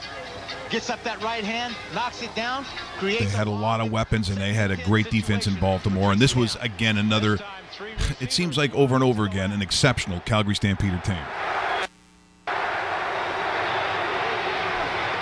[0.71, 2.65] Gets up that right hand, knocks it down,
[3.01, 6.13] They had a lot of weapons, and they had a great defense in Baltimore.
[6.13, 7.39] And this was, again, another,
[8.21, 11.17] it seems like over and over again, an exceptional Calgary Stampeder team.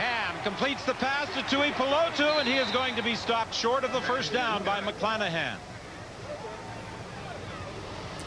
[0.05, 3.85] Ham completes the pass to Tui Pelotu, and he is going to be stopped short
[3.85, 5.57] of the first down by McClanahan.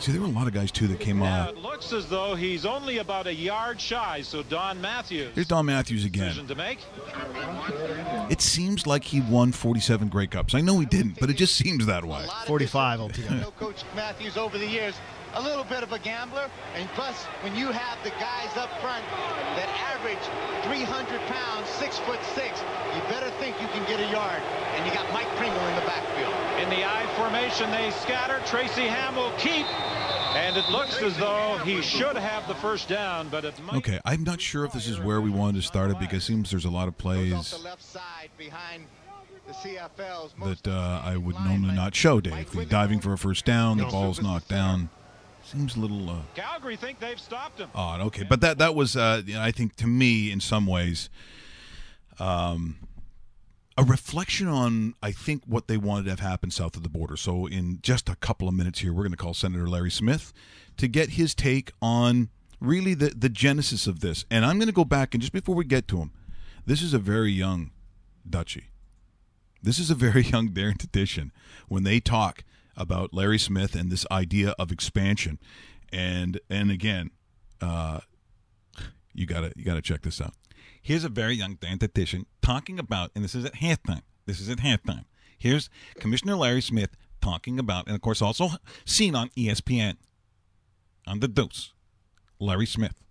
[0.06, 1.50] See, there were a lot of guys, too, that came Now on.
[1.50, 5.32] it looks as though he's only about a yard shy, so Don Matthews.
[5.34, 6.26] Here's Don Matthews again.
[6.28, 6.78] Decision to make.
[8.30, 10.54] It seems like he won 47 Grey Cups.
[10.54, 12.24] I know he didn't, but it just seems that way.
[12.24, 13.36] A lot of 45 this- altogether.
[13.42, 14.94] know Coach Matthews over the years.
[15.34, 16.52] a little bit of a gambler.
[16.76, 19.04] And plus, when you have the guys up front
[19.58, 20.22] that average
[20.70, 22.62] 300 pounds, six foot six,
[22.94, 24.42] you better think you can get a yard.
[24.78, 26.15] And you got Mike Pringle in the backfield.
[26.60, 28.42] In the I formation, they scatter.
[28.46, 29.66] Tracy Ham will keep.
[30.36, 33.78] And it looks as though he should have the first down, but it might.
[33.78, 36.26] Okay, I'm not sure if this is where we wanted to start it because it
[36.26, 38.86] seems there's a lot of plays the left side behind
[39.48, 40.32] the CFLs.
[40.44, 42.52] that uh, I would normally not show, Dave.
[42.52, 44.90] The diving for a first down, the ball's knocked down.
[45.44, 47.70] Seems a little uh, Calgary think they've stopped him.
[47.76, 48.02] odd.
[48.02, 51.10] Okay, but that that was, uh, you know, I think, to me, in some ways,
[52.18, 52.78] um,
[53.78, 57.18] a reflection on, I think, what they wanted to have happen south of the border.
[57.18, 60.32] So, in just a couple of minutes here, we're going to call Senator Larry Smith
[60.78, 62.30] to get his take on
[62.62, 64.26] really the the genesis of this.
[64.32, 66.12] And I'm going to go back and just before we get to him,
[66.66, 67.72] this is a very young
[68.28, 68.66] Dutchy.
[69.62, 71.32] This is a very young Darren Dutchyshen
[71.68, 72.44] when they talk
[72.78, 75.40] about Larry Smith and this idea of expansion.
[75.92, 77.12] And and again,
[77.62, 78.00] uh,
[79.14, 80.34] you gotta you gotta check this out.
[80.86, 84.04] Here's a very young Dan Dutchyshen talking about, and this is at halftime.
[84.28, 85.06] This is at halftime.
[85.36, 85.68] Here's
[86.00, 88.50] Commissioner Larry Smith talking about, and of course also
[88.86, 89.96] seen on ESPN
[91.08, 91.74] on the Dose.
[92.40, 93.02] Larry Smith.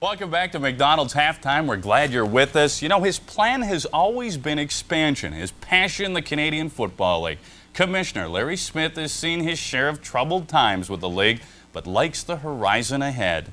[0.00, 1.66] Welcome back to McDonald's Halftime.
[1.66, 2.80] We're glad you're with us.
[2.80, 7.40] You know, his plan has always been expansion, his passion, the Canadian Football League.
[7.74, 11.42] Commissioner Larry Smith has seen his share of troubled times with the league,
[11.74, 13.52] but likes the horizon ahead.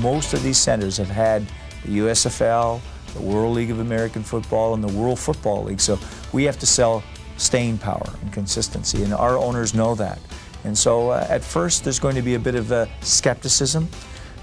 [0.00, 1.46] Most of these centers have had
[1.84, 2.80] the USFL,
[3.14, 5.80] the World League of American Football, and the World Football League.
[5.80, 5.98] So
[6.32, 7.02] we have to sell
[7.36, 10.18] staying power and consistency, and our owners know that.
[10.64, 13.88] And so uh, at first, there's going to be a bit of skepticism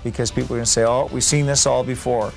[0.04, 2.32] because people are going to say, oh, we've seen this all before.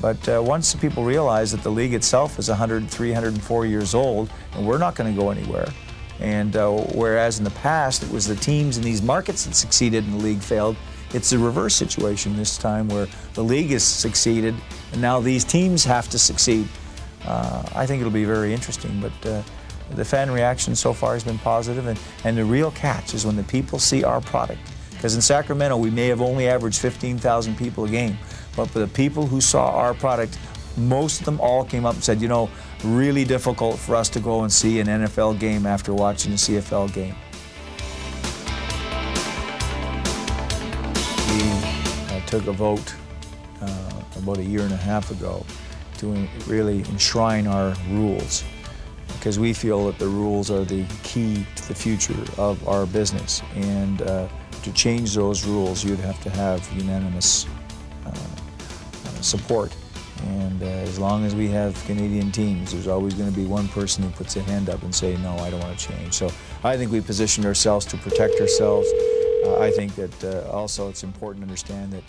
[0.00, 4.66] But uh, once people realize that the league itself is 100, 304 years old, and
[4.66, 5.68] we're not going to go anywhere,
[6.20, 10.04] and uh, whereas in the past it was the teams in these markets that succeeded
[10.04, 10.76] and the league failed,
[11.14, 14.54] it's the reverse situation this time where the league has succeeded
[14.92, 16.68] and now these teams have to succeed.
[17.24, 19.42] Uh, I think it'll be very interesting, but uh,
[19.94, 23.36] the fan reaction so far has been positive, and, and the real catch is when
[23.36, 24.60] the people see our product.
[24.90, 28.18] Because in Sacramento, we may have only averaged 15,000 people a game,
[28.56, 30.38] but for the people who saw our product,
[30.76, 32.50] most of them all came up and said, you know,
[32.84, 36.92] really difficult for us to go and see an NFL game after watching a CFL
[36.92, 37.14] game.
[42.28, 42.94] Took a vote
[43.62, 45.44] uh, about a year and a half ago
[45.96, 48.44] to really enshrine our rules
[49.14, 53.42] because we feel that the rules are the key to the future of our business.
[53.56, 54.28] And uh,
[54.62, 57.46] to change those rules, you'd have to have unanimous
[58.06, 58.12] uh,
[59.20, 59.74] support.
[60.26, 63.68] And uh, as long as we have Canadian teams, there's always going to be one
[63.68, 66.14] person who puts a hand up and say, no, I don't want to change.
[66.14, 66.30] So
[66.62, 68.88] I think we positioned ourselves to protect ourselves.
[69.44, 72.02] Uh, I think that uh, also it's important to understand that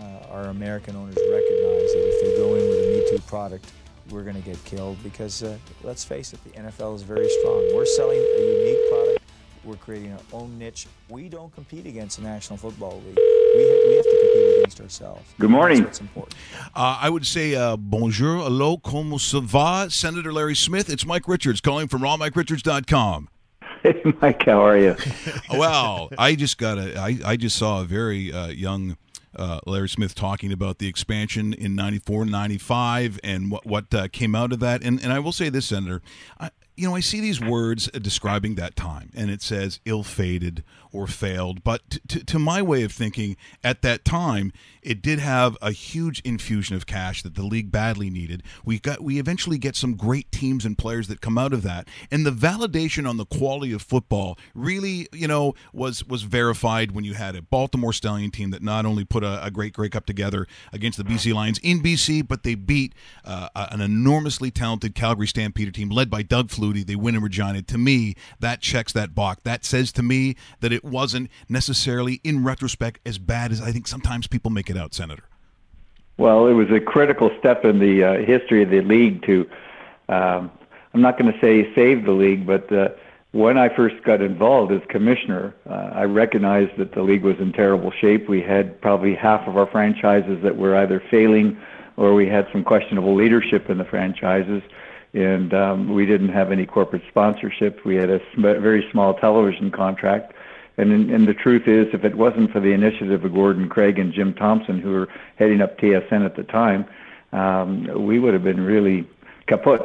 [0.00, 3.72] uh, our American owners recognize that if they go in with a Me Too product,
[4.10, 7.70] we're going to get killed because uh, let's face it, the NFL is very strong.
[7.74, 9.24] We're selling a unique product.
[9.64, 10.86] We're creating our own niche.
[11.08, 13.16] We don't compete against the National Football League.
[13.16, 15.22] We, ha- we have to compete against ourselves.
[15.40, 15.78] Good morning.
[15.82, 16.36] That's what's important.
[16.74, 19.90] Uh, I would say uh, bonjour, hello, como ça va?
[19.90, 20.88] Senator Larry Smith.
[20.88, 23.28] It's Mike Richards calling from rawmikeRichards.com.
[23.82, 24.96] Hey, Mike, how are you?
[25.50, 26.98] well, I just got a.
[26.98, 28.96] I, I just saw a very uh, young
[29.38, 34.34] uh, Larry Smith talking about the expansion in 94, 95 and what what uh, came
[34.34, 34.82] out of that.
[34.82, 36.02] And and I will say this, Senator.
[36.38, 40.62] I, you know, I see these words describing that time, and it says ill-fated
[40.96, 41.62] or failed.
[41.62, 45.72] But t- t- to my way of thinking, at that time, it did have a
[45.72, 48.42] huge infusion of cash that the league badly needed.
[48.64, 51.88] We got we eventually get some great teams and players that come out of that,
[52.10, 57.04] and the validation on the quality of football really, you know, was was verified when
[57.04, 60.06] you had a Baltimore Stallion team that not only put a, a great Grey Cup
[60.06, 65.26] together against the BC Lions in BC, but they beat uh, an enormously talented Calgary
[65.26, 66.86] Stampeder team led by Doug Flutie.
[66.86, 67.62] They win in Regina.
[67.62, 69.42] To me, that checks that box.
[69.44, 73.86] That says to me that it wasn't necessarily, in retrospect, as bad as I think
[73.86, 75.24] sometimes people make it out, Senator.
[76.18, 79.48] Well, it was a critical step in the uh, history of the league to,
[80.08, 80.50] um,
[80.94, 82.88] I'm not going to say save the league, but uh,
[83.32, 87.52] when I first got involved as commissioner, uh, I recognized that the league was in
[87.52, 88.30] terrible shape.
[88.30, 91.58] We had probably half of our franchises that were either failing
[91.98, 94.62] or we had some questionable leadership in the franchises.
[95.12, 97.84] And um, we didn't have any corporate sponsorship.
[97.84, 100.32] We had a sm- very small television contract.
[100.78, 104.12] And, and the truth is, if it wasn't for the initiative of Gordon Craig and
[104.12, 106.84] Jim Thompson, who were heading up TSN at the time,
[107.32, 109.08] um, we would have been really
[109.46, 109.82] kaput.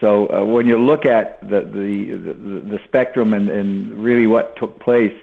[0.00, 4.56] So uh, when you look at the the the, the spectrum and, and really what
[4.56, 5.14] took place,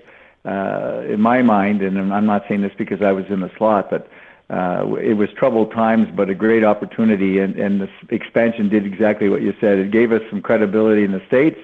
[0.46, 3.90] uh, in my mind, and I'm not saying this because I was in the slot,
[3.90, 4.08] but
[4.50, 9.30] uh, it was troubled times, but a great opportunity, and, and the expansion did exactly
[9.30, 9.78] what you said.
[9.78, 11.60] It gave us some credibility in the states.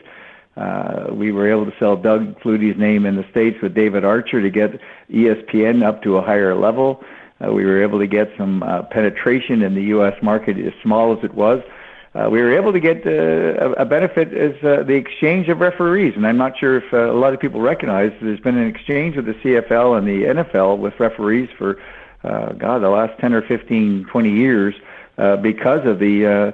[0.58, 4.42] Uh, we were able to sell Doug Flutie's name in the states with David Archer
[4.42, 4.80] to get
[5.12, 7.04] ESPN up to a higher level.
[7.44, 10.16] Uh, we were able to get some uh, penetration in the U.S.
[10.22, 11.62] market, as small as it was
[12.16, 16.14] uh, we were able to get uh, a benefit as uh, the exchange of referees.
[16.16, 19.18] And I'm not sure if uh, a lot of people recognize there's been an exchange
[19.18, 21.78] with the CFL and the NFL with referees for,
[22.24, 24.76] uh, God, the last 10 or 15, 20 years
[25.18, 26.52] uh, because of the uh,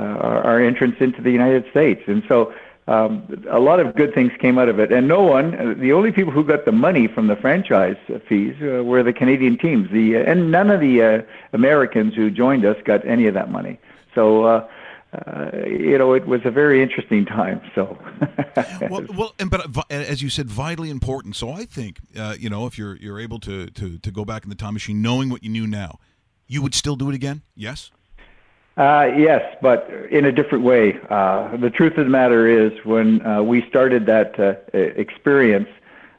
[0.00, 2.02] our entrance into the United States.
[2.06, 2.54] And so
[2.90, 4.90] um, a lot of good things came out of it.
[4.90, 7.96] And no one, uh, the only people who got the money from the franchise
[8.28, 9.88] fees uh, were the Canadian teams.
[9.92, 11.22] The uh, and none of the uh,
[11.52, 13.78] Americans who joined us got any of that money.
[14.14, 14.44] So.
[14.44, 14.68] Uh,
[15.12, 17.60] uh, you know, it was a very interesting time.
[17.74, 17.98] So,
[18.88, 21.34] well, well, and but as you said, vitally important.
[21.34, 24.44] So I think, uh, you know, if you're you're able to, to to go back
[24.44, 25.98] in the time machine, knowing what you knew now,
[26.46, 27.42] you would still do it again.
[27.56, 27.90] Yes.
[28.76, 30.98] Uh, yes, but in a different way.
[31.10, 35.68] Uh, the truth of the matter is, when uh, we started that uh, experience,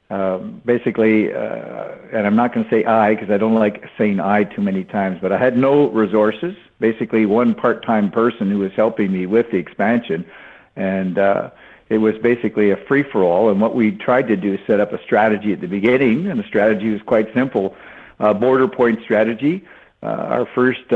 [0.09, 4.19] um, basically, uh, and I'm not going to say I because I don't like saying
[4.19, 6.55] I too many times, but I had no resources.
[6.79, 10.25] Basically, one part-time person who was helping me with the expansion,
[10.75, 11.49] and uh,
[11.89, 13.49] it was basically a free-for-all.
[13.49, 16.39] And what we tried to do is set up a strategy at the beginning, and
[16.39, 17.75] the strategy was quite simple:
[18.19, 19.63] border point strategy.
[20.03, 20.91] Our first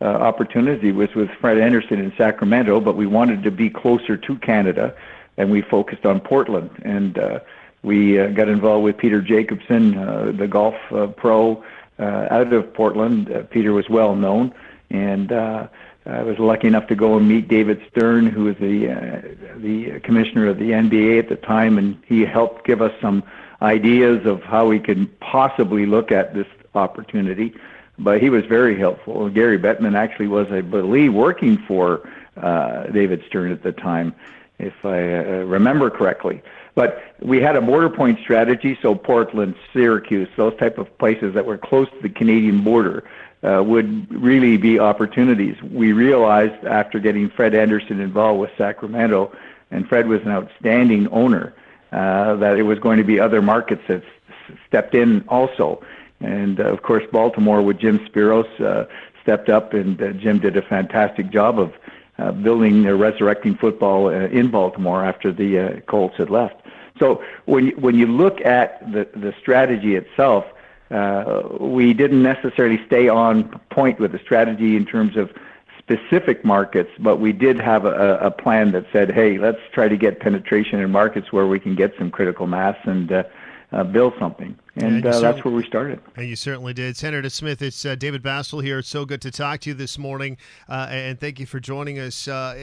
[0.00, 4.94] opportunity was with Fred Anderson in Sacramento, but we wanted to be closer to Canada,
[5.36, 7.18] and we focused on Portland and.
[7.18, 7.40] Uh,
[7.86, 11.62] we uh, got involved with Peter Jacobsen, uh, the golf uh, pro
[11.98, 13.30] uh, out of Portland.
[13.30, 14.52] Uh, Peter was well known,
[14.90, 15.68] and uh,
[16.04, 20.00] I was lucky enough to go and meet David Stern, who was the uh, the
[20.00, 23.22] commissioner of the NBA at the time, and he helped give us some
[23.62, 27.54] ideas of how we could possibly look at this opportunity.
[27.98, 29.28] But he was very helpful.
[29.30, 34.14] Gary Bettman actually was, I believe, working for uh, David Stern at the time,
[34.58, 36.42] if I uh, remember correctly.
[36.74, 41.46] But we had a border point strategy, so Portland, Syracuse, those type of places that
[41.46, 43.02] were close to the Canadian border
[43.42, 45.56] uh, would really be opportunities.
[45.62, 49.34] We realized after getting Fred Anderson involved with Sacramento,
[49.70, 51.54] and Fred was an outstanding owner,
[51.92, 55.82] uh, that it was going to be other markets that s- stepped in also.
[56.20, 58.86] And uh, of course, Baltimore with Jim Speros uh,
[59.22, 61.72] stepped up, and uh, Jim did a fantastic job of
[62.18, 66.62] uh, building, uh, resurrecting football uh, in Baltimore after the uh, Colts had left.
[66.98, 70.46] So when you, when you look at the the strategy itself,
[70.90, 75.30] uh, we didn't necessarily stay on point with the strategy in terms of
[75.78, 79.96] specific markets, but we did have a, a plan that said, "Hey, let's try to
[79.96, 83.24] get penetration in markets where we can get some critical mass and uh,
[83.72, 86.00] uh, build something." And, Yeah, uh, that's where we started.
[86.16, 86.96] And you certainly did.
[86.96, 88.78] Senator Smith, it's uh, David Bastel here.
[88.80, 90.36] It's so good to talk to you this morning,
[90.68, 92.28] uh, and thank you for joining us.
[92.28, 92.56] Uh,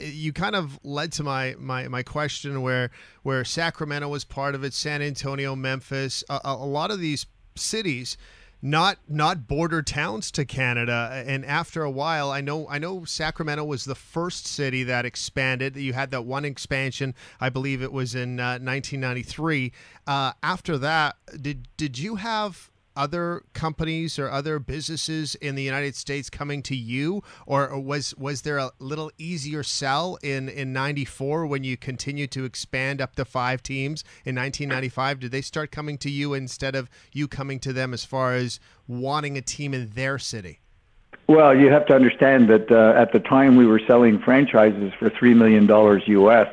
[0.00, 2.90] you kind of led to my, my, my question where
[3.22, 8.16] where Sacramento was part of it, San Antonio, Memphis, a a lot of these cities
[8.60, 11.22] not not border towns to Canada.
[11.26, 15.76] And after a while I know I know Sacramento was the first city that expanded.
[15.76, 19.72] You had that one expansion I believe it was in uh, 1993
[20.06, 25.94] uh, after that did did you have other companies or other businesses in the United
[25.94, 31.46] States coming to you or was was there a little easier sell in in 94
[31.46, 35.96] when you continued to expand up to five teams in 1995 did they start coming
[35.96, 38.58] to you instead of you coming to them as far as
[38.88, 40.58] wanting a team in their city
[41.28, 45.08] Well, you have to understand that uh, at the time we were selling franchises for
[45.10, 46.48] three million dollars U.S.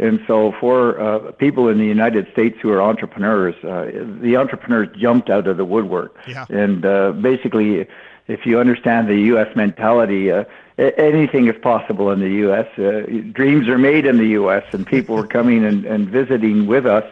[0.00, 3.90] And so, for uh, people in the United States who are entrepreneurs, uh,
[4.22, 6.16] the entrepreneurs jumped out of the woodwork.
[6.26, 6.46] Yeah.
[6.48, 7.86] And uh, basically,
[8.26, 9.54] if you understand the U.S.
[9.54, 10.44] mentality, uh,
[10.78, 12.66] anything is possible in the U.S.
[12.78, 14.64] Uh, dreams are made in the U.S.
[14.72, 17.04] And people were coming and, and visiting with us,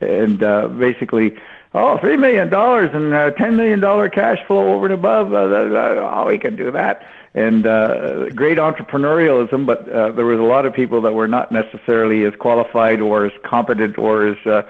[0.00, 1.36] and uh, basically,
[1.74, 5.32] oh, three million dollars and uh, ten million dollar cash flow over and above.
[5.32, 7.06] Uh, oh, we can do that.
[7.34, 11.50] And uh, great entrepreneurialism, but uh, there was a lot of people that were not
[11.50, 14.62] necessarily as qualified or as competent or as uh,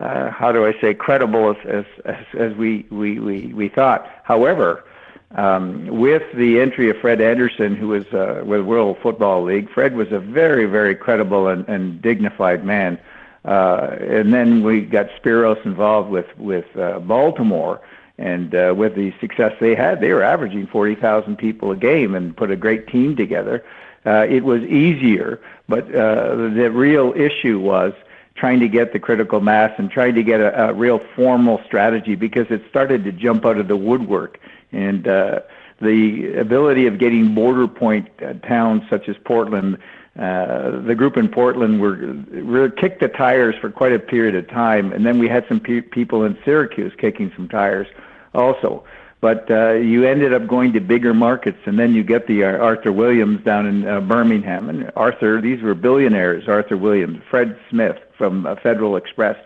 [0.00, 4.08] uh, how do I say credible as as as, as we, we we we thought.
[4.22, 4.84] However,
[5.32, 9.94] um, with the entry of Fred Anderson, who was uh, with World Football League, Fred
[9.94, 12.98] was a very very credible and, and dignified man.
[13.44, 17.80] Uh, and then we got Speros involved with with uh, Baltimore,
[18.18, 22.14] and uh, with the success they had, they were averaging forty thousand people a game
[22.14, 23.64] and put a great team together.
[24.06, 25.40] uh, it was easier.
[25.68, 27.92] But uh, the real issue was
[28.34, 32.14] trying to get the critical mass and trying to get a, a real formal strategy
[32.14, 34.40] because it started to jump out of the woodwork.
[34.72, 35.40] And uh,
[35.80, 39.78] the ability of getting border point uh, towns such as Portland,
[40.18, 44.48] uh, the group in Portland were, were kicked the tires for quite a period of
[44.48, 47.86] time, and then we had some pe- people in Syracuse kicking some tires
[48.34, 48.84] also.
[49.20, 52.58] But uh, you ended up going to bigger markets, and then you get the uh,
[52.58, 54.68] Arthur Williams down in uh, Birmingham.
[54.68, 56.46] And Arthur, these were billionaires.
[56.46, 59.36] Arthur Williams, Fred Smith from uh, Federal Express.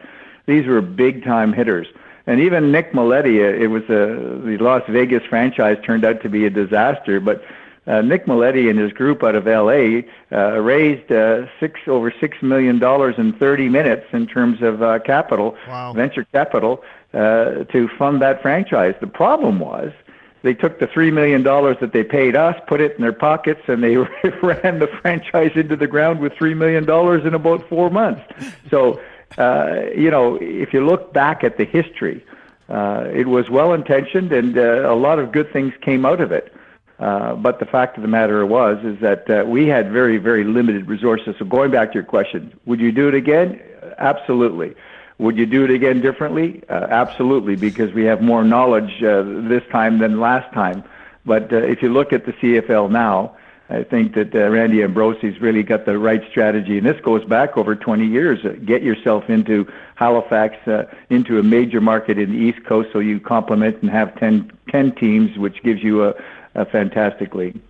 [0.46, 1.86] These were big time hitters.
[2.26, 6.28] And even Nick Mileti, uh, it was a, the Las Vegas franchise turned out to
[6.28, 7.42] be a disaster, but
[7.86, 12.40] uh, Nick Mileti and his group out of LA uh, raised uh, six over six
[12.42, 15.92] million dollars in 30 minutes in terms of uh, capital, wow.
[15.92, 18.94] venture capital, uh, to fund that franchise.
[19.00, 19.92] The problem was
[20.42, 23.62] they took the three million dollars that they paid us, put it in their pockets,
[23.66, 23.96] and they
[24.42, 28.22] ran the franchise into the ground with three million dollars in about four months.
[28.70, 29.00] So
[29.38, 32.24] uh, you know, if you look back at the history,
[32.68, 36.32] uh, it was well intentioned and uh, a lot of good things came out of
[36.32, 36.54] it.
[37.03, 40.44] Uh, but the fact of the matter was is that uh, we had very, very
[40.44, 41.34] limited resources.
[41.36, 43.61] So going back to your question, would you do it again?
[43.98, 44.76] Absolutely.
[45.18, 46.62] Would you do it again differently?
[46.68, 50.84] Uh, absolutely, because we have more knowledge uh, this time than last time.
[51.26, 53.36] But uh, if you look at the CFL now,
[53.68, 57.74] I think that Randy Ambrosie's really got the right strategy, and this goes back over
[57.74, 58.40] 20 years.
[58.64, 60.57] Get yourself into Halifax,
[61.09, 64.94] into a major market in the East Coast, so you complement and have 10, 10
[64.96, 66.14] teams, which gives you a,
[66.55, 67.61] a fantastic league.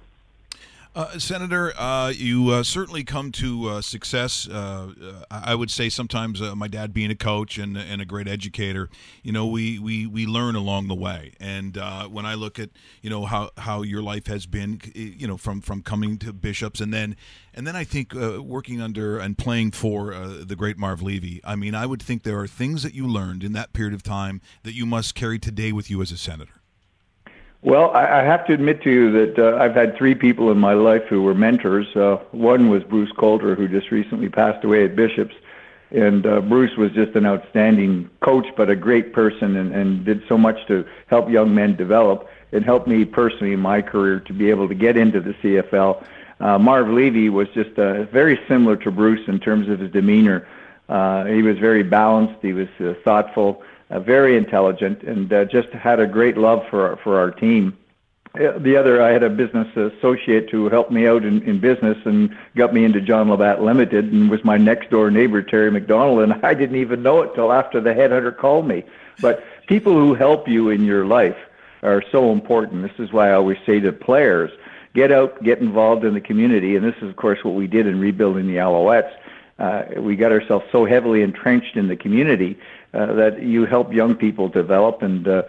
[0.94, 4.46] Uh, Senator, uh, you uh, certainly come to uh, success.
[4.46, 8.28] Uh, uh, I would say sometimes my dad being a coach and, and a great
[8.28, 8.90] educator,
[9.22, 11.32] you know, we, we, we learn along the way.
[11.40, 11.76] And
[12.10, 12.68] when I look at,
[13.00, 16.80] you know, how, how your life has been, you know, from, from coming to Bishops
[16.80, 17.16] and then
[17.54, 21.74] and then I think working under and playing for the great Marv Levy, I mean,
[21.74, 24.74] I would think there are things that you learned in that period of time that
[24.74, 26.61] you must carry today with you as a senator.
[27.62, 30.58] Well, I, I have to admit to you that uh, I've had three people in
[30.58, 31.86] my life who were mentors.
[31.94, 35.34] Uh, one was Bruce Coulter, who just recently passed away at Bishops.
[35.92, 40.24] And uh, Bruce was just an outstanding coach, but a great person and, and did
[40.28, 44.32] so much to help young men develop and help me personally in my career to
[44.32, 46.04] be able to get into the CFL.
[46.40, 50.48] Uh, Marv Levy was just uh, very similar to Bruce in terms of his demeanor.
[50.88, 52.42] Uh, he was very balanced.
[52.42, 53.62] He was uh, thoughtful
[54.00, 57.76] very intelligent, and uh, just had a great love for our, for our team.
[58.34, 61.98] Uh, the other, I had a business associate who helped me out in, in business
[62.06, 66.20] and got me into John Labatt Limited, and was my next door neighbor Terry McDonald,
[66.20, 68.84] and I didn't even know it till after the headhunter called me.
[69.20, 71.36] But people who help you in your life
[71.82, 72.82] are so important.
[72.82, 74.50] This is why I always say to players,
[74.94, 77.86] get out, get involved in the community, and this is of course what we did
[77.86, 79.12] in rebuilding the Alouettes.
[79.58, 82.58] Uh, we got ourselves so heavily entrenched in the community
[82.94, 85.42] uh, that you help young people develop and uh,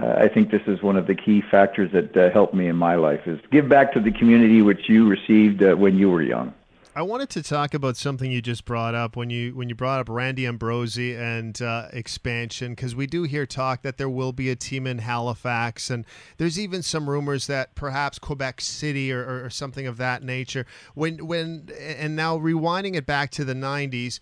[0.00, 2.76] uh, I think this is one of the key factors that uh, helped me in
[2.76, 6.22] my life is give back to the community which you received uh, when you were
[6.22, 6.52] young.
[6.96, 9.98] I wanted to talk about something you just brought up when you when you brought
[9.98, 14.48] up Randy Ambrosie and uh, expansion because we do hear talk that there will be
[14.48, 16.04] a team in Halifax and
[16.36, 20.66] there's even some rumors that perhaps Quebec City or, or, or something of that nature.
[20.94, 24.20] When when and now rewinding it back to the '90s,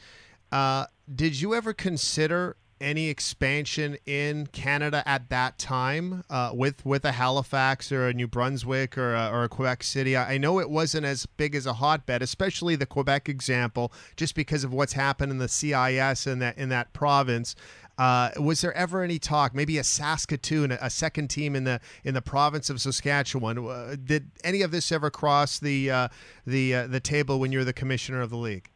[0.51, 7.05] uh, did you ever consider any expansion in Canada at that time uh, with with
[7.05, 10.17] a Halifax or a New Brunswick or a, or a Quebec City?
[10.17, 14.65] I know it wasn't as big as a hotbed, especially the Quebec example, just because
[14.65, 17.55] of what's happened in the CIS in that in that province.
[17.99, 22.15] Uh, was there ever any talk, maybe a Saskatoon, a second team in the in
[22.15, 23.59] the province of Saskatchewan?
[23.59, 26.09] Uh, did any of this ever cross the uh,
[26.47, 28.72] the uh, the table when you were the commissioner of the league?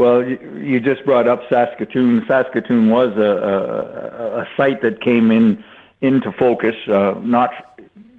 [0.00, 2.24] Well, you just brought up Saskatoon.
[2.26, 5.62] Saskatoon was a, a, a site that came in
[6.00, 7.50] into focus, uh, not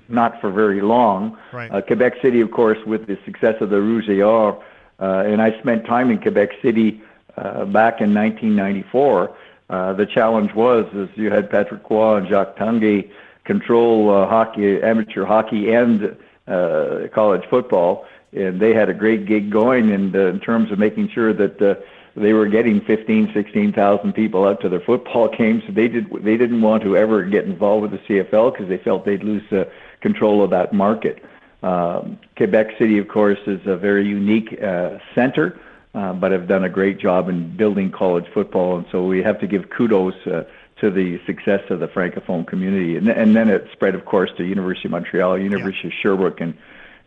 [0.07, 1.39] not for very long.
[1.51, 1.71] Right.
[1.71, 4.63] Uh, Quebec City, of course, with the success of the Rouge et Or,
[4.99, 7.01] uh, and I spent time in Quebec City
[7.37, 9.35] uh, back in 1994.
[9.69, 13.09] Uh, the challenge was is you had Patrick Roy and Jacques Tanguay
[13.45, 16.15] control uh, hockey, amateur hockey, and
[16.47, 20.79] uh, college football and they had a great gig going and uh, in terms of
[20.79, 21.75] making sure that uh,
[22.15, 25.63] they were getting 15, 16,000 people out to their football games.
[25.69, 26.09] They did.
[26.23, 29.49] They didn't want to ever get involved with the CFL because they felt they'd lose
[29.51, 29.65] uh,
[30.01, 31.23] control of that market.
[31.63, 35.59] Um, Quebec City, of course, is a very unique uh, center,
[35.93, 39.39] uh, but have done a great job in building college football, and so we have
[39.41, 40.43] to give kudos uh,
[40.77, 42.97] to the success of the francophone community.
[42.97, 45.93] And, and then it spread, of course, to University of Montreal, University yeah.
[45.93, 46.57] of Sherbrooke, and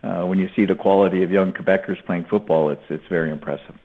[0.05, 3.77] uh, when you see the quality of young Quebecers playing football, it's it's very impressive.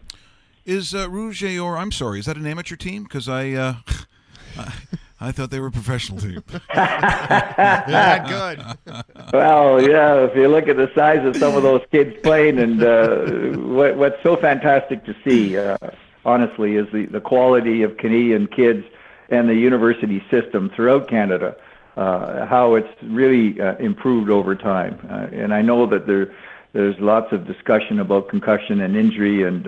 [0.66, 3.04] Is uh, Rouge or I'm sorry, is that an amateur team?
[3.04, 3.76] Because I, uh,
[4.58, 4.74] I
[5.22, 6.44] I thought they were a professional team.
[6.74, 8.94] yeah, good.
[9.34, 10.26] well, yeah.
[10.26, 13.98] If you look at the size of some of those kids playing, and uh, what,
[13.98, 15.78] what's so fantastic to see, uh,
[16.24, 18.86] honestly, is the the quality of Canadian kids
[19.30, 21.56] and the university system throughout Canada.
[22.00, 26.34] Uh, how it's really uh, improved over time, uh, and I know that there
[26.72, 29.68] there's lots of discussion about concussion and injury and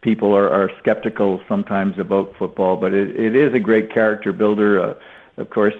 [0.00, 4.94] people are, skeptical sometimes about football, but it, is a great character builder.
[5.36, 5.74] Of course,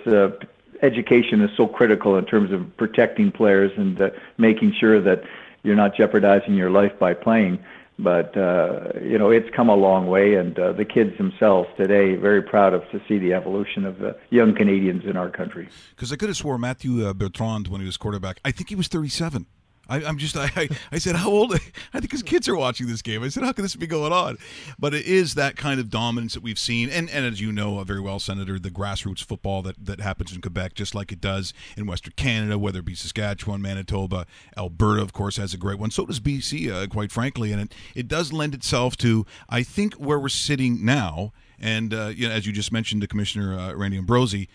[0.83, 5.23] education is so critical in terms of protecting players and making sure that
[5.63, 7.63] you're not jeopardizing your life by playing.
[7.99, 12.17] But uh, you know, it's come a long way, and uh, the kids themselves today
[12.17, 15.69] very proud of to see the evolution of young Canadians in our country.
[15.95, 18.41] Because I could have swore Matthew uh, Bertrand when he was quarterback.
[18.45, 19.47] I think he was 37.
[19.89, 21.55] I, am just I, I said how old
[21.95, 23.23] I think his kids are watching this game.
[23.23, 24.39] I said how can this be going on?
[24.79, 27.83] But it is that kind of dominance that we've seen, and and as you know
[27.85, 31.53] very well, Senator, the grassroots football that that happens in Quebec, just like it does
[31.77, 34.27] in Western Canada, whether it be Saskatchewan, Manitoba,
[34.57, 35.91] Alberta, of course, has a great one.
[35.91, 39.95] So does BC, uh, quite frankly, and it it does lend itself to I think
[39.95, 41.33] where we're sitting now.
[41.61, 44.49] And uh, you know, as you just mentioned, to Commissioner uh, Randy Ambrosie,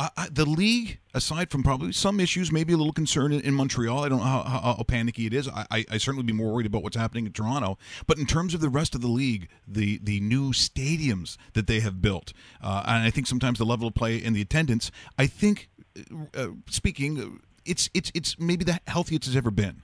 [0.00, 4.04] I, the league, aside from probably some issues, maybe a little concern in, in Montreal.
[4.04, 5.48] I don't know how, how, how panicky it is.
[5.48, 7.78] I, I, I, certainly be more worried about what's happening in Toronto.
[8.06, 11.80] But in terms of the rest of the league, the the new stadiums that they
[11.80, 15.28] have built, uh, and I think sometimes the level of play and the attendance, I
[15.28, 15.68] think,
[16.34, 19.82] uh, speaking, it's it's it's maybe the healthiest it's ever been.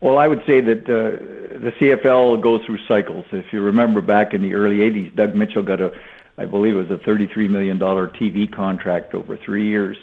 [0.00, 3.24] Well, I would say that uh, the CFL goes through cycles.
[3.32, 5.92] If you remember back in the early '80s, Doug Mitchell got a
[6.38, 9.96] I believe it was a $33 million TV contract over three years,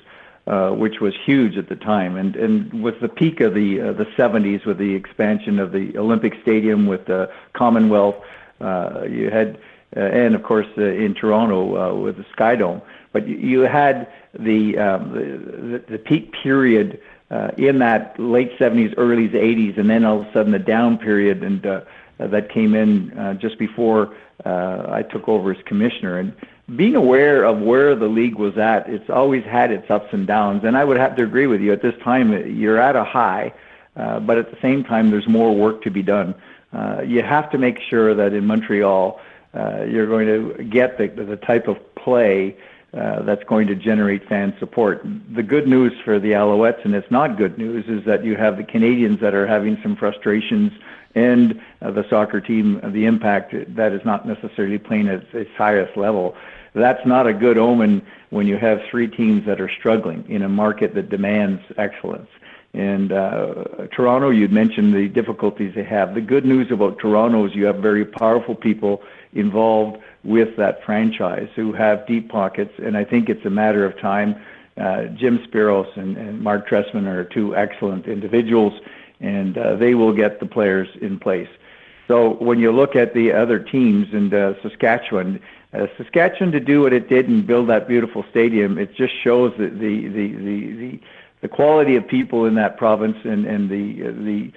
[0.48, 2.18] uh, which was huge at the time.
[2.18, 5.98] And and with the peak of the uh, the 70s, with the expansion of the
[5.98, 8.18] Olympic Stadium, with the Commonwealth,
[8.62, 9.58] uh, you had,
[9.96, 12.82] uh, and of course uh, in Toronto uh, with the Sky Dome.
[13.14, 18.94] But you, had the, um, the, the the peak period uh, in that late 70s,
[18.98, 21.82] early 80s, and then all of a sudden the down period, and uh,
[22.20, 24.16] that came in uh, just before
[24.46, 26.20] uh, I took over as commissioner.
[26.20, 26.34] And
[26.76, 30.64] being aware of where the league was at, it's always had its ups and downs.
[30.64, 31.74] And I would have to agree with you.
[31.74, 33.54] At this time, you're at a high,
[33.96, 36.36] uh, but at the same time, there's more work to be done.
[36.74, 39.20] Uh, you have to make sure that in Montreal,
[39.54, 42.58] uh, you're going to get the, the type of play
[42.96, 45.06] uh, that's going to generate fan support.
[45.36, 48.58] The good news for the Alouettes, and it's not good news, is that you have
[48.58, 50.72] the Canadiens that are having some frustrations
[51.14, 55.52] and uh, the soccer team, uh, the impact that is not necessarily playing at its
[55.58, 56.36] highest level.
[56.74, 60.50] That's not a good omen when you have three teams that are struggling in a
[60.50, 62.30] market that demands excellence.
[62.74, 66.14] And uh, Toronto, you'd mentioned the difficulties they have.
[66.14, 69.02] The good news about Toronto is you have very powerful people
[69.34, 73.98] involved with that franchise who have deep pockets, and I think it's a matter of
[74.00, 74.36] time.
[74.78, 78.74] Uh, Jim Speros and, and Marc Trestman are two excellent individuals
[79.22, 81.48] and uh, they will get the players in place.
[82.08, 85.40] So when you look at the other teams in uh, Saskatchewan,
[85.74, 89.54] uh, Saskatchewan to do what it did and build that beautiful stadium, it just shows
[89.58, 91.00] the the the the, the,
[91.42, 94.52] the quality of people in that province and and the uh, the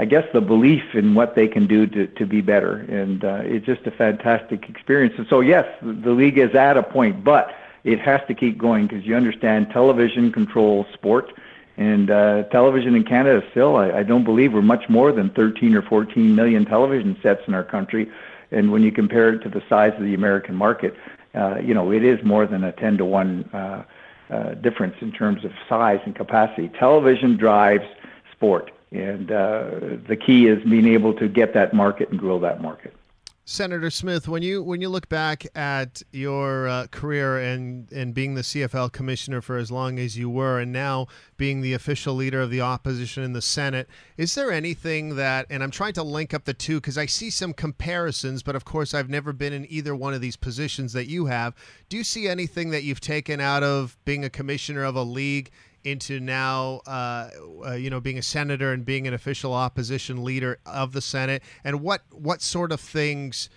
[0.00, 3.42] I guess the belief in what they can do to to be better, and uh,
[3.44, 5.14] it's just a fantastic experience.
[5.18, 8.86] And so yes, the league is at a point, but it has to keep going
[8.86, 11.32] because you understand television controls sport
[11.80, 15.74] and uh, television in Canada still, I, I don't believe we're much more than 13
[15.74, 18.10] or 14 million television sets in our country.
[18.50, 20.94] And when you compare it to the size of the American market,
[21.34, 23.82] uh, you know, it is more than a 10 to 1 uh,
[24.28, 26.68] uh, difference in terms of size and capacity.
[26.68, 27.86] Television drives
[28.30, 28.70] sport.
[28.92, 29.70] And uh,
[30.08, 32.94] the key is being able to get that market and grow that market.
[33.50, 38.34] Senator Smith, when you when you look back at your uh, career and and being
[38.34, 42.40] the CFL commissioner for as long as you were, and now being the official leader
[42.40, 45.46] of the opposition in the Senate, is there anything that?
[45.50, 48.64] And I'm trying to link up the two because I see some comparisons, but of
[48.64, 51.52] course I've never been in either one of these positions that you have.
[51.88, 55.50] Do you see anything that you've taken out of being a commissioner of a league
[55.84, 57.30] into now, uh,
[57.66, 61.42] uh, you know, being a senator and being an official opposition leader of the Senate?
[61.64, 63.48] And what what sort of things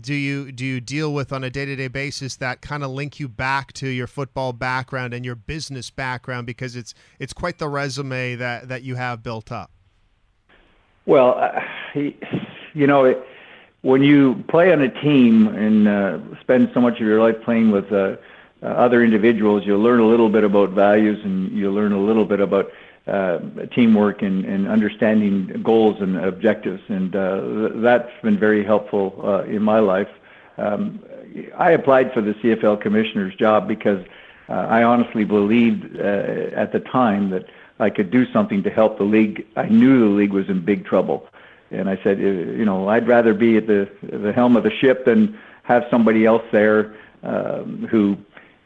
[0.00, 2.90] do you do you deal with on a day to day basis that kind of
[2.90, 6.46] link you back to your football background and your business background?
[6.46, 9.70] Because it's it's quite the resume that that you have built up.
[11.06, 11.60] Well, uh,
[12.74, 13.04] you know.
[13.04, 13.26] It,
[13.82, 17.70] when you play on a team and uh, spend so much of your life playing
[17.70, 18.16] with uh,
[18.62, 22.40] other individuals, you'll learn a little bit about values and you'll learn a little bit
[22.40, 22.70] about
[23.06, 23.38] uh,
[23.74, 29.42] teamwork and, and understanding goals and objectives, and uh, th- that's been very helpful uh,
[29.44, 30.08] in my life.
[30.58, 31.02] Um,
[31.56, 34.04] I applied for the CFL commissioner's job because
[34.48, 37.46] uh, I honestly believed uh, at the time that
[37.78, 39.46] I could do something to help the league.
[39.56, 41.26] I knew the league was in big trouble,
[41.70, 44.70] and I said, uh, you know, I'd rather be at the the helm of the
[44.70, 48.16] ship than have somebody else there um, who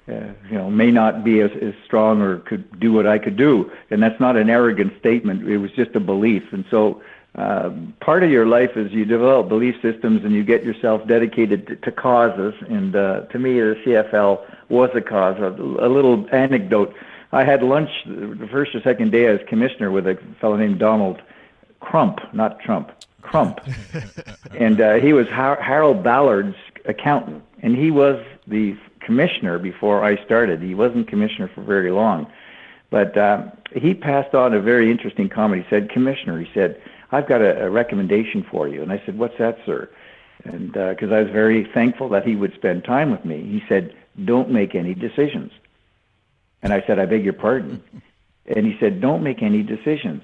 [0.07, 3.37] uh, you know, may not be as, as strong or could do what I could
[3.37, 3.71] do.
[3.91, 5.49] And that's not an arrogant statement.
[5.49, 6.43] It was just a belief.
[6.53, 7.03] And so
[7.37, 11.67] uh, part of your life is you develop belief systems and you get yourself dedicated
[11.67, 12.55] to, to causes.
[12.69, 15.39] And uh, to me, the CFL was a cause.
[15.39, 16.95] A, a little anecdote.
[17.33, 21.21] I had lunch the first or second day as commissioner with a fellow named Donald
[21.81, 22.93] Crump, not Trump,
[23.23, 23.61] Crump.
[24.59, 27.43] and uh, he was Har- Harold Ballard's accountant.
[27.63, 30.63] And he was the commissioner before I started.
[30.63, 32.27] He wasn't commissioner for very long.
[32.91, 35.65] But uh, he passed on a very interesting comment.
[35.65, 36.81] He said, Commissioner, he said,
[37.11, 38.83] I've got a, a recommendation for you.
[38.83, 39.89] And I said, What's that, sir?
[40.45, 43.63] And because uh, I was very thankful that he would spend time with me, he
[43.69, 43.95] said,
[44.25, 45.53] Don't make any decisions.
[46.63, 47.83] And I said, I beg your pardon.
[48.47, 50.23] And he said, Don't make any decisions.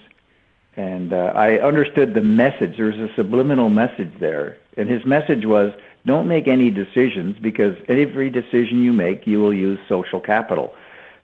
[0.76, 2.76] And uh, I understood the message.
[2.76, 4.58] There was a subliminal message there.
[4.76, 5.72] And his message was,
[6.06, 10.74] don't make any decisions because every decision you make, you will use social capital.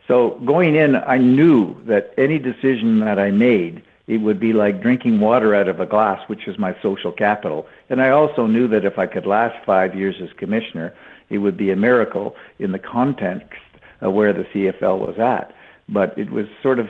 [0.07, 4.81] So going in, I knew that any decision that I made, it would be like
[4.81, 7.67] drinking water out of a glass, which is my social capital.
[7.91, 10.95] And I also knew that if I could last five years as commissioner,
[11.29, 13.61] it would be a miracle in the context
[14.01, 15.53] of where the CFL was at.
[15.89, 16.89] But it was sort of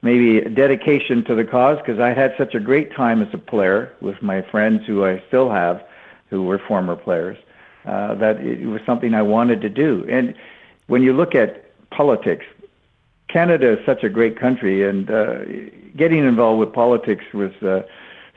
[0.00, 3.38] maybe a dedication to the cause because I had such a great time as a
[3.38, 5.84] player with my friends who I still have
[6.30, 7.38] who were former players,
[7.84, 10.04] uh, that it was something I wanted to do.
[10.08, 10.34] And
[10.86, 12.44] when you look at politics,
[13.28, 15.38] Canada is such a great country, and uh,
[15.96, 17.82] getting involved with politics was uh,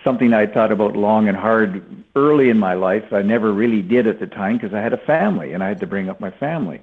[0.03, 1.83] something I thought about long and hard
[2.15, 3.13] early in my life.
[3.13, 5.79] I never really did at the time because I had a family and I had
[5.81, 6.81] to bring up my family.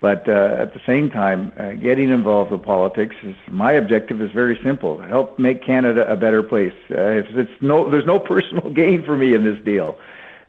[0.00, 4.30] But uh, at the same time, uh, getting involved with politics is my objective is
[4.30, 6.74] very simple: help make Canada a better place.
[6.88, 9.98] Uh, it's, it's no, there's no personal gain for me in this deal.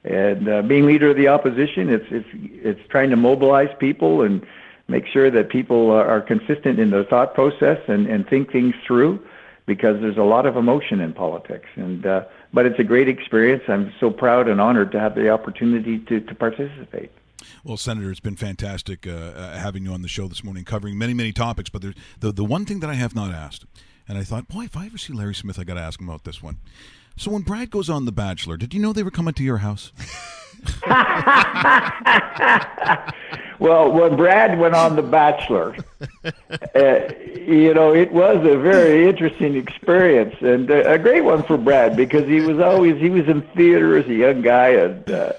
[0.03, 4.45] And uh, being leader of the opposition, it's it's it's trying to mobilize people and
[4.87, 8.73] make sure that people are, are consistent in their thought process and, and think things
[8.87, 9.19] through,
[9.65, 11.67] because there's a lot of emotion in politics.
[11.75, 12.23] And uh,
[12.53, 13.63] but it's a great experience.
[13.67, 17.11] I'm so proud and honored to have the opportunity to to participate.
[17.63, 20.97] Well, Senator, it's been fantastic uh, uh, having you on the show this morning, covering
[20.97, 21.69] many, many topics.
[21.69, 21.81] But
[22.19, 23.65] the the one thing that I have not asked,
[24.07, 26.07] and I thought, boy, if I ever see Larry Smith, I got to ask him
[26.07, 26.57] about this one.
[27.19, 29.57] So when Brad goes on The Bachelor, did you know they were coming to your
[29.57, 29.91] house?
[33.59, 35.75] well, when Brad went on The Bachelor,
[36.23, 36.99] uh,
[37.35, 41.97] you know, it was a very interesting experience and uh, a great one for Brad
[41.97, 45.11] because he was always he was in theater as a young guy and.
[45.11, 45.33] Uh,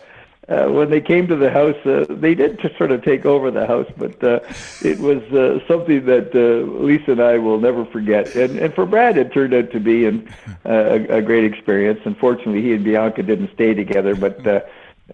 [0.51, 3.51] uh, when they came to the house, uh, they did just sort of take over
[3.51, 4.41] the house, but uh,
[4.83, 8.35] it was uh, something that uh, Lisa and I will never forget.
[8.35, 10.29] And, and for Brad, it turned out to be an,
[10.67, 10.71] uh,
[11.09, 12.01] a, a great experience.
[12.05, 14.61] Unfortunately, he and Bianca didn't stay together, but uh,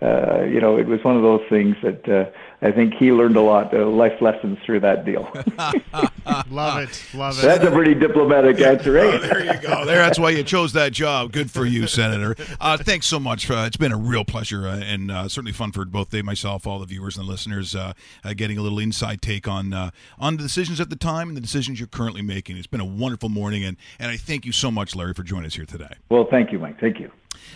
[0.02, 2.30] uh, you know, it was one of those things that uh,
[2.62, 5.22] I think he learned a lot of life lessons through that deal.
[6.50, 7.42] love it, love it.
[7.42, 9.02] That's a pretty diplomatic answer, eh?
[9.04, 9.84] oh, there you go.
[9.84, 11.32] There, that's why you chose that job.
[11.32, 12.34] Good for you, Senator.
[12.60, 13.50] Uh, thanks so much.
[13.50, 16.66] Uh, it's been a real pleasure uh, and uh, certainly fun for both Dave, myself,
[16.66, 17.92] all the viewers and the listeners, uh,
[18.24, 19.74] uh, getting a little inside take on
[20.18, 22.56] on the decisions at the time and the decisions you're currently making.
[22.56, 25.46] It's been a wonderful morning, and and I thank you so much, Larry, for joining
[25.46, 25.94] us here today.
[26.08, 26.80] Well, thank you, Mike.
[26.80, 27.10] Thank you.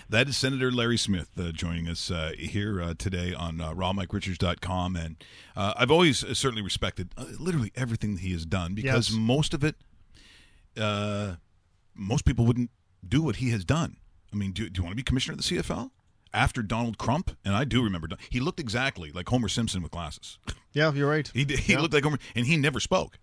[0.09, 4.97] That is Senator Larry Smith uh, joining us uh, here uh, today on uh, rawmikerichards.com.
[4.97, 5.17] And
[5.57, 9.19] uh, I've always uh, certainly respected uh, literally everything that he has done because Yes.
[9.19, 9.77] most of it,
[10.77, 11.35] uh,
[11.95, 12.71] most people wouldn't
[13.07, 13.97] do what he has done.
[14.33, 15.91] I mean, do, do you want to be commissioner of the CFL?
[16.33, 20.39] After Donald Crump, and I do remember, he looked exactly like Homer Simpson with glasses.
[20.73, 21.29] Yeah, you're right.
[21.35, 21.81] He, he Yeah.
[21.81, 23.19] looked like Homer, and he never spoke,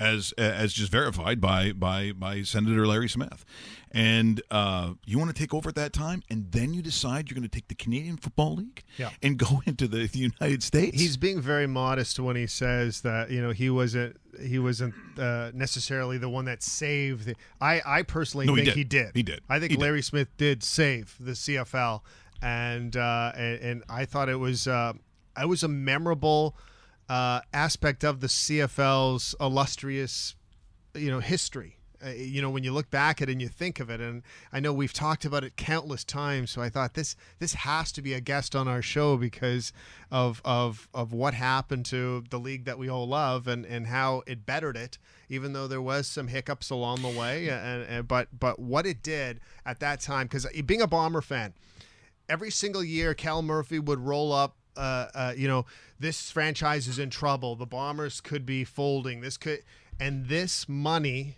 [0.00, 3.44] as as just verified by by by Senator Larry Smith.
[3.92, 7.34] And uh, you want to take over at that time, and then you decide you're
[7.34, 9.10] going to take the Canadian Football League Yeah.
[9.20, 11.00] and go into the, the United States.
[11.00, 15.50] He's being very modest when he says that you know he wasn't he wasn't uh,
[15.54, 17.26] necessarily the one that saved.
[17.26, 18.76] The, I I personally No, he think did.
[18.78, 19.10] he did.
[19.14, 19.40] He did.
[19.48, 19.82] I think He did.
[19.82, 22.00] Larry Smith did save the CFL,
[22.40, 24.92] and uh, and, and I thought it was uh,
[25.40, 26.56] it was a memorable
[27.10, 30.36] uh, aspect of the CFL's illustrious
[30.94, 33.78] you know history Uh, you know, when you look back at it and you think
[33.78, 34.22] of it, and
[34.54, 36.50] I know we've talked about it countless times.
[36.50, 39.72] So I thought this this has to be a guest on our show because
[40.10, 44.22] of of of what happened to the league that we all love and and how
[44.26, 44.96] it bettered it,
[45.28, 47.48] even though there was some hiccups along the way.
[47.50, 51.52] And, and but but what it did at that time, because being a Bomber fan,
[52.30, 54.56] every single year Cal Murphy would roll up.
[54.80, 55.66] Uh, uh, you know,
[55.98, 57.54] this franchise is in trouble.
[57.54, 59.20] The Bombers could be folding.
[59.20, 59.62] This could,
[60.00, 61.36] and this money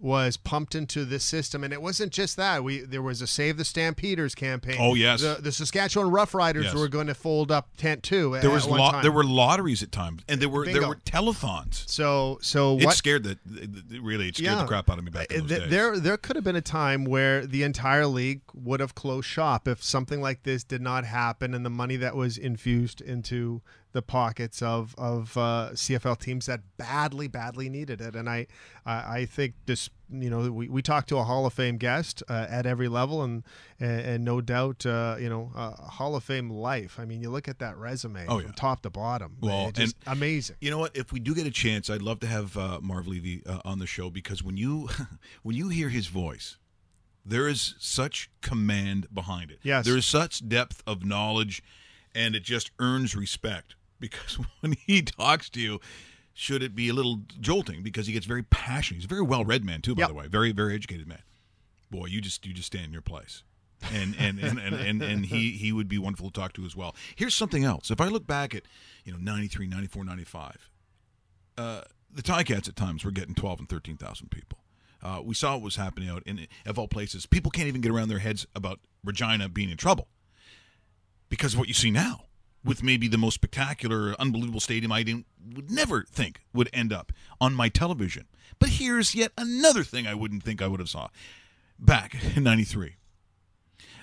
[0.00, 2.64] was pumped into this system, and it wasn't just that.
[2.64, 4.76] We there was a Save the Stampeders campaign.
[4.80, 5.20] Oh, yes.
[5.20, 6.74] the, the Saskatchewan Roughriders Yes.
[6.74, 8.38] were going to fold up tent too.
[8.40, 11.88] There was lo- there were lotteries at times, and there were there were telethons.
[11.88, 12.96] So so It what?
[12.96, 13.38] scared the,
[14.00, 15.70] really it scared the crap out of me back in Uh, those th- days.
[15.70, 19.68] There, there could have been a time where the entire league would have closed shop
[19.68, 23.60] if something like this did not happen, and the money that was infused into
[23.92, 28.14] the pockets of of uh, CFL teams that badly, badly needed it.
[28.14, 28.46] And I,
[28.86, 32.22] I, I think this, you know, we, we talked to a Hall of Fame guest
[32.28, 33.42] uh, at every level, and
[33.80, 36.98] and, and no doubt, uh, you know, uh, Hall of Fame life.
[37.00, 38.52] I mean, you look at that resume Oh, from yeah.
[38.54, 39.36] top to bottom.
[39.40, 40.56] Well, just amazing.
[40.60, 40.96] You know what?
[40.96, 43.78] If we do get a chance, I'd love to have uh, Marv Levy uh, on
[43.80, 44.88] the show because when you
[45.42, 46.58] when you hear his voice,
[47.24, 49.58] there is such command behind it.
[49.62, 49.84] Yes.
[49.84, 51.62] there is such depth of knowledge,
[52.14, 55.80] and it just earns respect because when he talks to you.
[56.32, 58.98] Should it be a little jolting because he gets very passionate?
[58.98, 60.08] He's a very well read man too, by Yep.
[60.08, 60.26] the way.
[60.28, 61.22] Very very educated man.
[61.90, 63.42] Boy, you just you just stay in your place.
[63.92, 66.74] and and, and, and, and and he he would be wonderful to talk to as
[66.76, 66.94] well.
[67.16, 67.90] Here's something else.
[67.90, 68.62] If I look back at,
[69.04, 70.70] you know, 93, 94, 95,
[71.58, 71.80] uh,
[72.10, 74.58] the Ticats at times were getting 12 and 13,000 people.
[75.02, 77.26] Uh, we saw what was happening out in, of all places.
[77.26, 80.08] People can't even get around their heads about Regina being in trouble
[81.28, 82.24] because of what you see now
[82.64, 87.12] with maybe the most spectacular, unbelievable stadium I didn't, would never think would end up
[87.40, 88.26] on my television.
[88.58, 91.08] But here's yet another thing I wouldn't think I would have saw
[91.78, 92.96] back in 93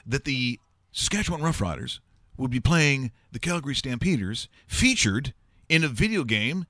[0.05, 0.59] that the
[0.91, 1.99] Saskatchewan Roughriders
[2.37, 5.33] would be playing the Calgary Stampeders featured
[5.69, 6.65] in a video game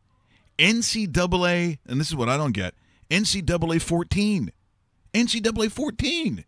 [0.57, 2.73] NCAA, and this is what I don't get
[3.09, 4.51] NCAA 14.
[5.13, 6.45] NCAA 14.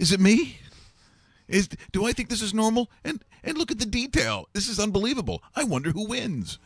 [0.00, 0.58] Is it me?
[1.48, 2.90] Is do I think this is normal?
[3.04, 4.48] And and look at the detail.
[4.52, 5.42] This is unbelievable.
[5.54, 6.58] I wonder who wins.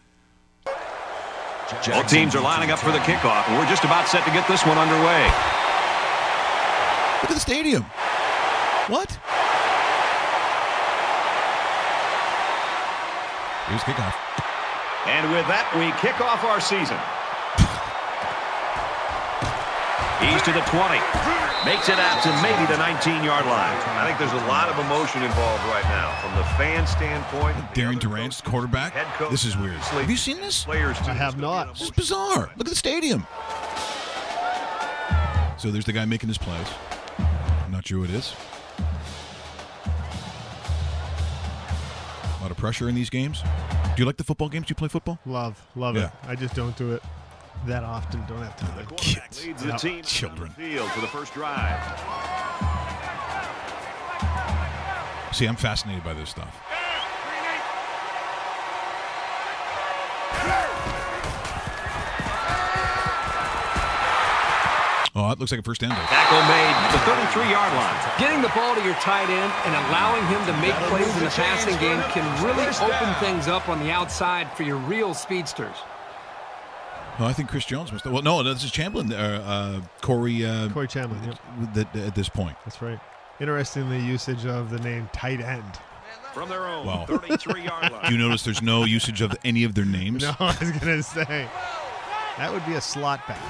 [1.92, 4.48] All teams are lining up for the kickoff, and we're just about set to get
[4.48, 5.24] this one underway.
[7.20, 7.82] Look at the stadium.
[8.88, 9.10] What?
[13.68, 14.14] Here's kickoff.
[15.06, 16.96] And with that, we kick off our season.
[20.20, 20.98] He's to the 20.
[21.64, 23.76] Makes it out to maybe the 19-yard line.
[23.98, 27.56] I think there's a lot of emotion involved right now from the fan standpoint.
[27.74, 28.94] Darian Durant's quarterback.
[29.16, 29.74] Coach, This is weird.
[29.76, 30.64] Have you seen this?
[30.64, 31.74] Players I have not.
[31.74, 32.50] This is bizarre.
[32.56, 33.26] Look at the stadium.
[35.58, 36.66] So there's the guy making his plays.
[37.18, 38.34] I'm not sure who it is.
[42.38, 43.42] A lot of pressure in these games.
[43.42, 44.66] Do you like the football games?
[44.66, 45.18] Do you play football?
[45.26, 46.06] Love, love Yeah.
[46.06, 46.12] it.
[46.28, 47.02] I just don't do it
[47.66, 48.24] that often.
[48.26, 48.86] Don't have time.
[48.96, 49.44] Kids.
[49.44, 50.50] Leads the team children.
[50.50, 51.80] field for the first drive.
[55.32, 56.62] See, I'm fascinated by this stuff.
[65.14, 65.90] Oh, that looks like a first down.
[65.90, 68.18] Tackle made at the 33-yard line.
[68.20, 71.30] Getting the ball to your tight end and allowing him to make plays in the
[71.30, 75.74] passing game can really open things up on the outside for your real speedsters.
[77.20, 78.04] Oh, I think Chris Jones must.
[78.04, 79.12] Well, no, this is Chamberlain.
[79.12, 80.44] Uh, uh, Corey.
[80.46, 81.24] Uh, Corey Chamberlain.
[81.24, 81.74] Yep.
[81.74, 82.56] That at this point.
[82.64, 83.00] That's right.
[83.40, 85.64] Interesting the usage of the name tight end.
[86.32, 87.06] From their own Wow.
[87.08, 88.04] 33-yard line.
[88.06, 90.22] Do you notice there's no usage of any of their names?
[90.22, 91.48] No, I was gonna say
[92.36, 93.40] that would be a slot back.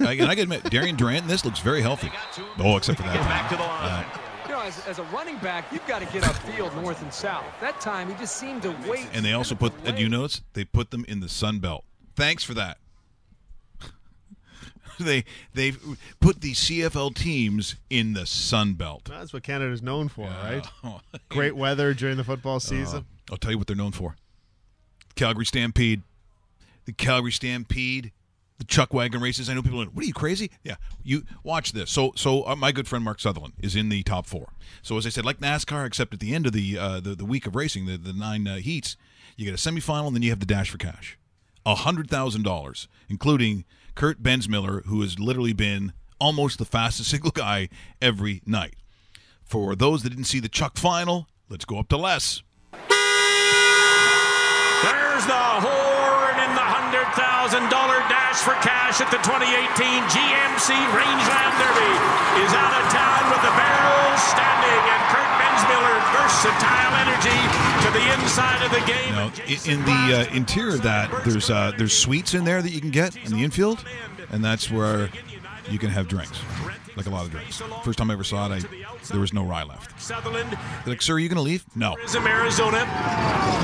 [0.00, 2.12] I, and I can admit, Darian Durant in this looks very healthy.
[2.58, 3.14] Oh, except for that.
[3.16, 4.04] Back to the line.
[4.04, 7.12] Uh, You know, as, as a running back, you've got to get upfield north and
[7.12, 7.44] south.
[7.60, 9.06] That time, he just seemed to wait.
[9.12, 9.72] and they also put.
[9.84, 11.84] Do you notice they put them in the Sun Belt?
[12.14, 12.78] Thanks for that.
[15.04, 15.24] they
[15.54, 15.72] they
[16.20, 19.04] put the CFL teams in the Sun Belt.
[19.04, 20.66] That's what Canada's known for, right?
[20.82, 21.00] Oh.
[21.28, 23.06] Great weather during the football season.
[23.30, 24.16] I'll tell you what they're known for.
[25.14, 26.02] Calgary Stampede.
[26.84, 28.12] The Calgary Stampede.
[28.58, 29.48] The Chuck Wagon races.
[29.48, 30.50] I know people are like, what are you crazy?
[30.64, 30.76] Yeah.
[31.04, 31.90] You watch this.
[31.90, 34.52] So so uh, my good friend Mark Sutherland is in the top four.
[34.82, 37.24] So as I said, like NASCAR, except at the end of the uh, the, the
[37.24, 38.96] week of racing, the, the nine uh, heats,
[39.36, 41.16] you get a semifinal and then you have the dash for cash.
[41.64, 43.64] A hundred thousand dollars, including
[43.98, 47.68] Kurt Bensmiller, who has literally been almost the fastest single guy
[48.00, 48.76] every night.
[49.42, 52.44] For those that didn't see the Chuck final, let's go up to Les.
[52.72, 52.86] There's
[55.26, 57.10] the horn in the 100
[58.06, 59.66] dash for cash at the 2018
[60.14, 61.92] GMC Rangeland Derby
[62.46, 63.87] is out of town with the barrels
[68.88, 69.32] game.
[69.66, 72.90] In the uh, interior of that, there's uh, there's suites in there that you can
[72.90, 73.84] get in the infield,
[74.30, 75.10] and that's where
[75.70, 76.40] you can have drinks,
[76.98, 77.62] like a lot of drinks.
[77.84, 80.00] First time I ever saw it, I, there was no rye left.
[80.00, 81.64] Sutherland They're like, sir, are you going to leave?
[81.76, 81.94] No.
[81.94, 82.84] Tourism Arizona,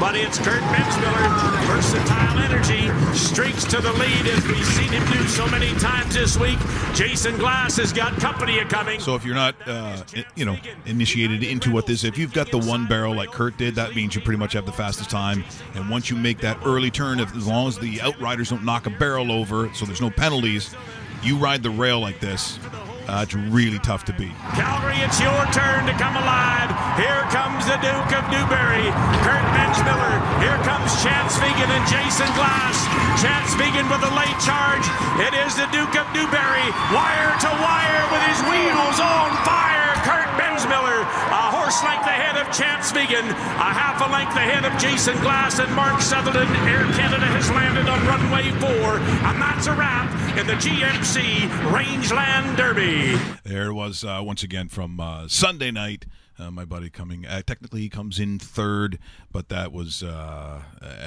[0.01, 5.23] but it's Kurt Bensmiller, versatile energy, streaks to the lead as we've seen him do
[5.29, 6.59] so many times this week.
[6.95, 9.01] Jason Glass has got company coming.
[9.01, 10.03] So if you're not, uh,
[10.37, 10.57] you know,
[10.87, 14.15] initiated into what this, if you've got the one barrel like Kurt did, that means
[14.15, 15.45] you pretty much have the fastest time.
[15.75, 18.87] And once you make that early turn, if as long as the outriders don't knock
[18.87, 20.75] a barrel over, so there's no penalties,
[21.23, 22.59] you ride the rail like this.
[23.05, 24.33] Uh, it's really tough to beat.
[24.57, 26.73] Calgary, it's your turn to come alive.
[26.97, 28.89] Here comes the Duke of Dewberry,
[29.21, 30.17] Kurt Bensmiller.
[30.41, 32.81] Here comes Chanse Vogel and Jason Glass.
[33.21, 34.87] Chanse Vogel with a late charge.
[35.21, 39.93] It is the Duke of Dewberry, wire to wire with his wheels on fire.
[40.09, 44.79] Kurt Bensmiller, a horse length ahead of Chanse Vogel, a half a length ahead of
[44.79, 46.51] Jason Glass and Mark Sutherland.
[46.69, 52.59] Air Canada has landed on runway four, and that's a wrap in the GMC Rangeland
[52.59, 53.19] Derby.
[53.45, 56.05] There was uh, once again from uh, Sunday night.
[56.37, 57.25] Uh, my buddy coming.
[57.25, 58.99] Uh, technically, he comes in third,
[59.31, 60.63] but that was uh,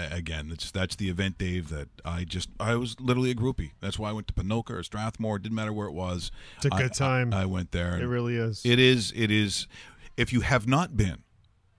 [0.09, 0.47] again.
[0.47, 1.67] That's that's the event, Dave.
[1.67, 3.71] That I just I was literally a groupie.
[3.81, 5.37] That's why I went to Ponoka or Strathmore.
[5.37, 6.31] Didn't matter where it was.
[6.55, 7.33] It's a good time.
[7.33, 7.99] I, I went there.
[7.99, 8.65] It really is.
[8.65, 9.11] It is.
[9.17, 9.67] It is.
[10.18, 11.24] If you have not been,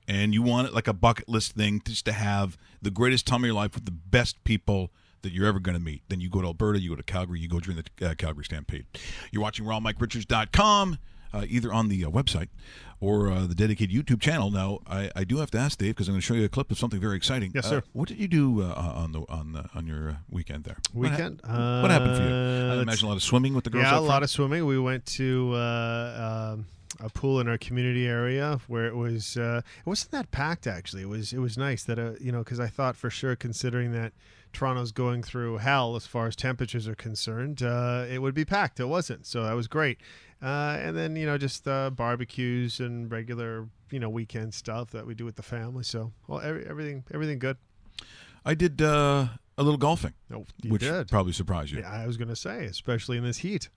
[0.07, 3.43] and you want it like a bucket list thing, just to have the greatest time
[3.43, 4.91] of your life with the best people
[5.23, 7.41] that you're ever going to meet, then you go to Alberta, you go to Calgary,
[7.41, 8.87] you go during the uh, Calgary Stampede.
[9.33, 10.99] You're watching RawMikeRichards.com,
[11.35, 12.49] uh, either on the uh, website
[13.01, 14.51] or uh, the dedicated YouTube channel.
[14.51, 16.49] Now, I, I do have to ask Dave because I'm going to show you a
[16.49, 17.53] clip of something very exciting.
[17.55, 17.83] Yes, Uh, sir.
[17.93, 20.79] what did you do uh, on the on the, on your uh, weekend there?
[20.93, 21.41] What hap- Weekend?
[21.45, 22.29] What, happened for you?
[22.35, 23.85] I Uh, imagine a lot of swimming with the girls.
[23.85, 24.65] Yeah, a lot of swimming.
[24.67, 26.67] We went to uh, um,
[27.01, 29.37] a pool in our community area where it was.
[29.37, 31.03] Uh, it wasn't that packed actually.
[31.03, 31.33] It was.
[31.33, 34.13] It was nice that uh, you know because I thought for sure, considering that
[34.53, 38.81] Toronto's going through hell as far as temperatures are concerned, uh, it would be packed.
[38.81, 39.99] It wasn't, so that was great.
[40.43, 45.07] Uh, and then you know just uh, barbecues and regular you know weekend stuff that
[45.07, 45.85] we do with the family.
[45.85, 47.57] So well, every, everything everything good.
[48.45, 49.27] I did uh,
[49.59, 51.09] a little golfing, Oh, you which did.
[51.09, 51.81] probably surprised you.
[51.81, 53.69] Yeah, I was going to say, especially in this heat.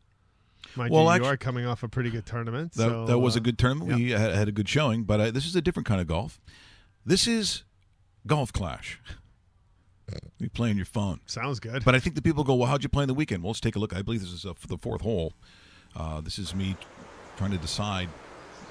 [0.75, 2.73] Mind Well, you, actu- you are coming off a pretty good tournament.
[2.73, 3.89] That, so, that was a uh, good tournament.
[3.91, 3.95] yeah.
[3.97, 6.39] We had, had a good showing, but uh, this is a different kind of golf.
[7.05, 7.63] This is
[8.27, 8.99] golf clash.
[10.39, 11.21] You play on your phone.
[11.25, 11.85] Sounds good.
[11.85, 13.43] But I think the people go, well, how'd you play in the weekend?
[13.43, 13.95] Well, let's take a look.
[13.95, 15.33] I believe this is uh, for the fourth hole.
[15.95, 16.75] Uh, this is me
[17.37, 18.09] trying to decide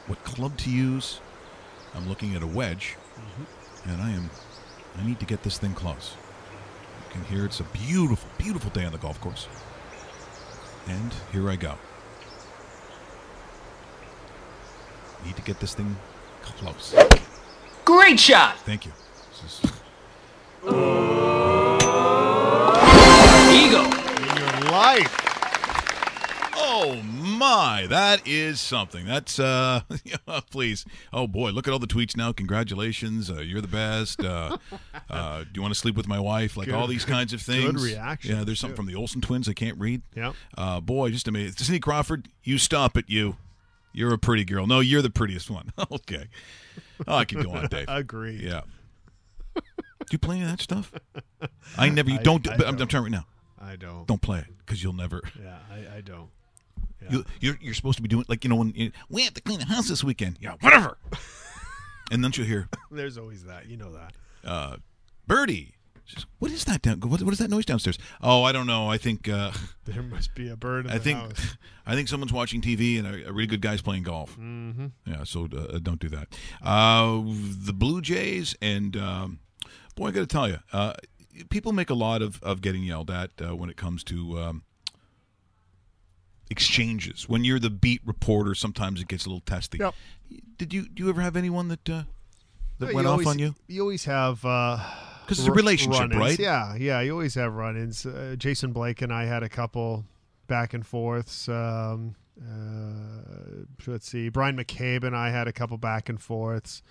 [0.07, 1.21] what club to use.
[1.95, 3.91] I'm looking at a wedge, Mm-hmm.
[3.91, 4.31] and I am.
[4.99, 6.15] I need to get this thing close.
[7.07, 9.47] You can hear it's a beautiful, beautiful day on the golf course.
[10.89, 11.75] And here I go.
[15.25, 15.97] Need to get this thing
[16.43, 16.95] close.
[17.85, 18.59] Great shot.
[18.61, 18.93] Thank you.
[19.43, 19.73] This is-
[23.53, 23.85] Eagle.
[23.85, 25.17] In your life.
[26.57, 29.07] Oh my, that is something.
[29.07, 29.81] That's uh,
[30.51, 30.85] please.
[31.13, 32.33] Oh boy, look at all the tweets now.
[32.33, 34.23] Congratulations, uh, you're the best.
[34.25, 34.59] Uh,
[35.09, 36.57] uh, do you want to sleep with my wife?
[36.57, 37.65] Like all these kinds of things.
[37.73, 40.03] good reaction, Yeah, there's something from the Olsen twins I can't read.
[40.15, 40.35] Yep.
[40.57, 41.53] Uh, boy, just amazing.
[41.57, 43.37] Cindy Crawford, you stop it, you.
[43.93, 44.67] You're a pretty girl.
[44.69, 45.73] No, you're the prettiest one.
[45.93, 46.27] okay.
[47.09, 47.87] Oh, I could go on, Dave.
[47.89, 48.41] Agreed.
[48.41, 48.63] Yeah.
[49.55, 49.63] Do
[50.13, 50.93] you play any of that stuff?
[51.77, 52.11] I never.
[52.11, 52.43] You I- don't.
[52.43, 53.27] do, I but I'm, I'm trying right now.
[53.61, 54.07] I don't.
[54.07, 55.23] Don't play it because you'll never.
[55.43, 56.29] Yeah, I, I don't.
[57.09, 59.41] You, you're, you're supposed to be doing like you know when you, we have to
[59.41, 60.39] clean the house this weekend.
[60.41, 60.99] Yeah, whatever.
[62.11, 63.67] and then you'll hear There's always that.
[63.69, 64.13] You know that.
[64.45, 64.77] uh,
[65.27, 65.75] Birdie.
[66.07, 66.99] Says, What is that down?
[67.01, 67.97] What, what is that noise downstairs?
[68.21, 68.91] Oh, I don't know.
[68.91, 69.53] I think uh,
[69.85, 71.57] There must be a bird in I think house.
[71.87, 74.33] I think someone's watching TV and a, a really good guy's playing golf.
[74.37, 74.87] Mm-hmm.
[75.07, 76.29] Yeah, so uh, don't do that.
[76.63, 79.39] Uh, the Blue Jays and um,
[79.95, 80.95] boy, I got to tell you, uh,
[81.49, 84.63] people make a lot of, of getting yelled at uh, when it comes to um,
[86.51, 87.29] exchanges.
[87.29, 89.79] When you're the beat reporter, sometimes it gets a little testy.
[89.79, 89.95] Yep.
[90.59, 92.03] Did you do you ever have anyone that uh,
[92.79, 93.55] that went off always, on you?
[93.69, 94.79] You always have uh,
[95.27, 96.21] 'Cause it's a relationship, run-ins.
[96.21, 96.39] right?
[96.39, 97.01] Yeah, yeah.
[97.01, 98.05] You always have run-ins.
[98.05, 100.05] Uh, Jason Blake and I had a couple
[100.49, 101.49] back and forths.
[101.49, 104.29] Um, uh, let's see.
[104.29, 106.83] Bryan McCabe and I had a couple back and forths.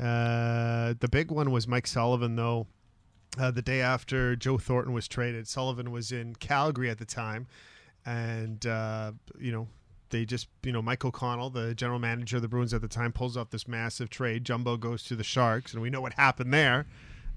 [0.00, 2.66] Uh, the big one was Mike Sullivan, though.
[3.38, 7.46] Uh, the day after Joe Thornton was traded, Sullivan was in Calgary at the time,
[8.08, 9.68] and uh, you know
[10.10, 13.12] they just you know Mike O'Connell, the general manager of the Bruins at the time,
[13.12, 14.44] pulls off this massive trade.
[14.44, 16.86] Jumbo goes to the Sharks, and we know what happened there.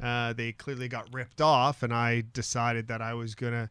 [0.01, 3.69] Uh, they clearly got ripped off, and I decided that I was going to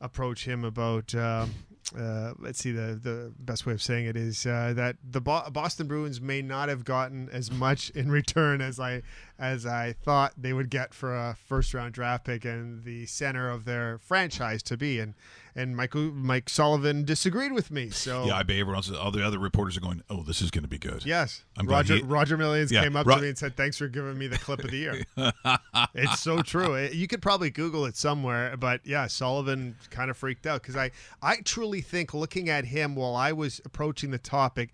[0.00, 1.14] approach him about.
[1.14, 1.54] Um,
[1.98, 5.48] uh, let's see the the best way of saying it is uh, that the Bo-
[5.50, 9.02] Boston Bruins may not have gotten as much in return as I
[9.38, 13.48] as I thought they would get for a first round draft pick and the center
[13.50, 15.14] of their franchise to be and
[15.54, 19.24] and Michael Mike Sullivan disagreed with me so Yeah, I bet everyone else, all the
[19.26, 22.02] other reporters are going, "Oh, this is going to be good." Yes, I'm Roger he-
[22.02, 24.38] Roger Millions Yeah, came up Ro- to me and said, "Thanks for giving me the
[24.38, 25.04] clip of the year."
[25.94, 26.74] it's so true.
[26.74, 30.76] It- you could probably Google it somewhere, but yeah, Sullivan kind of freaked out because
[30.76, 30.90] I
[31.22, 34.70] I truly think looking at him while I was approaching the topic,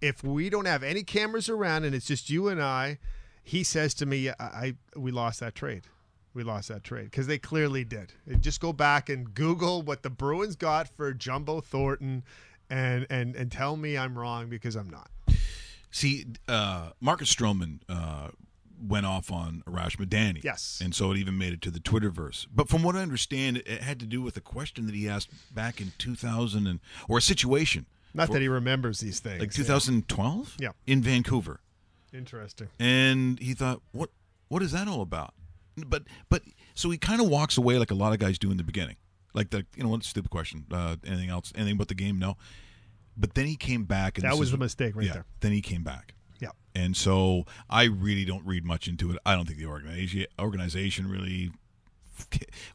[0.00, 2.98] if we don't have any cameras around and it's just you and I,
[3.42, 5.82] he says to me, "I, I we lost that trade."
[6.38, 8.12] We lost that trade because they clearly did.
[8.38, 12.22] Just go back and Google what the Bruins got for Jumbo Thornton,
[12.70, 15.10] and and and tell me I'm wrong because I'm not.
[15.90, 18.28] See, uh, Marcus Stroman uh,
[18.80, 20.44] went off on Arash Madani.
[20.44, 20.80] Yes.
[20.80, 22.46] And so it even made it to the Twitterverse.
[22.54, 25.30] But from what I understand, it- had to do with a question that he asked
[25.52, 26.78] back in 2000 and,
[27.08, 27.86] or a situation.
[28.14, 29.40] Not for- that he remembers these things.
[29.40, 29.64] Like yeah.
[29.64, 30.56] 2012?
[30.60, 30.68] Yeah.
[30.86, 31.58] In Vancouver.
[32.12, 32.68] Interesting.
[32.78, 34.10] And he thought, what
[34.48, 35.34] what is that all about?
[35.86, 36.42] But but
[36.74, 38.96] so he kind of walks away like a lot of guys do in the beginning.
[39.34, 40.64] Like the you know what stupid question.
[40.72, 41.52] Uh, anything else?
[41.54, 42.18] Anything but the game?
[42.18, 42.36] No.
[43.16, 45.24] But then he came back and That was is- the mistake right yeah, there.
[45.40, 46.14] Then he came back.
[46.40, 46.50] Yeah.
[46.74, 49.18] And so I really don't read much into it.
[49.26, 51.50] I don't think the organization organization really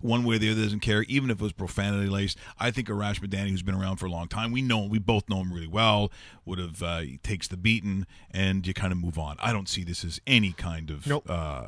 [0.01, 2.37] one way or the other doesn't care, even if it was profanity laced.
[2.59, 5.27] I think Arash Madani, who's been around for a long time, we know we both
[5.29, 6.11] know him really well,
[6.45, 9.37] would have uh, he takes the beating and you kind of move on.
[9.41, 11.29] I don't see this as any kind of Nope.
[11.29, 11.67] uh,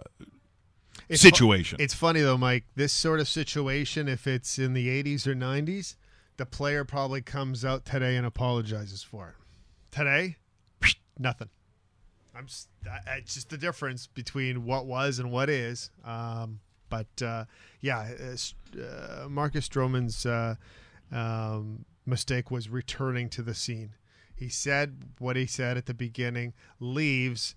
[1.10, 1.78] It's fu- situation.
[1.80, 2.66] it's funny though, Mike.
[2.76, 5.96] This sort of situation, if it's in the 80s or 90s,
[6.38, 9.36] the player probably comes out today and apologizes for it.
[9.92, 10.38] Today,
[11.20, 11.50] nothing.
[12.36, 12.46] I'm.
[12.46, 15.90] s- that- It's just the difference between what was and what is.
[16.04, 17.46] Um, but uh,
[17.82, 20.56] yeah, uh, uh, Marcus Stroman's uh,
[21.12, 23.94] um, mistake was returning to the scene.
[24.36, 26.54] He said what he said at the beginning.
[26.80, 27.56] Leaves.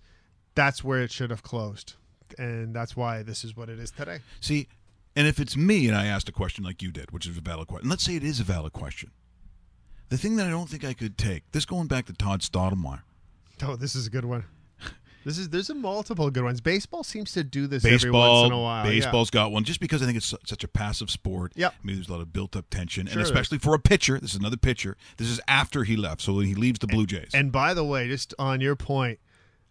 [0.55, 1.93] That's where it should have closed,
[2.37, 4.19] and that's why this is what it is today.
[4.39, 4.67] See,
[5.15, 7.41] and if it's me and I asked a question like you did, which is a
[7.41, 9.11] valid question, let's say it is a valid question.
[10.09, 13.01] The thing that I don't think I could take, this going back to Todd Stottlemyre.
[13.61, 14.45] Oh, this is a good one.
[15.25, 16.61] This is there's a multiple good ones.
[16.61, 18.85] Baseball seems to do this every Baseball, once in a while.
[18.85, 18.91] yeah.
[18.91, 21.51] baseball's got one just because I think it's such a passive sport.
[21.55, 24.17] Yeah, I mean, there's a lot of built-up tension, Sure and especially for a pitcher.
[24.19, 24.95] This is another pitcher.
[25.17, 27.31] This is after he left, so when he leaves the Blue Jays.
[27.33, 29.19] And by the way, just on your point,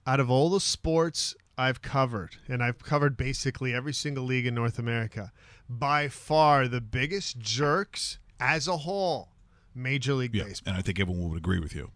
[0.07, 4.55] out of all the sports I've covered, and I've covered basically every single league in
[4.55, 5.33] North America,
[5.69, 9.31] by far the biggest jerks as a whole,
[9.75, 10.71] Major League yeah, Baseball.
[10.71, 11.91] and I think everyone would agree with you.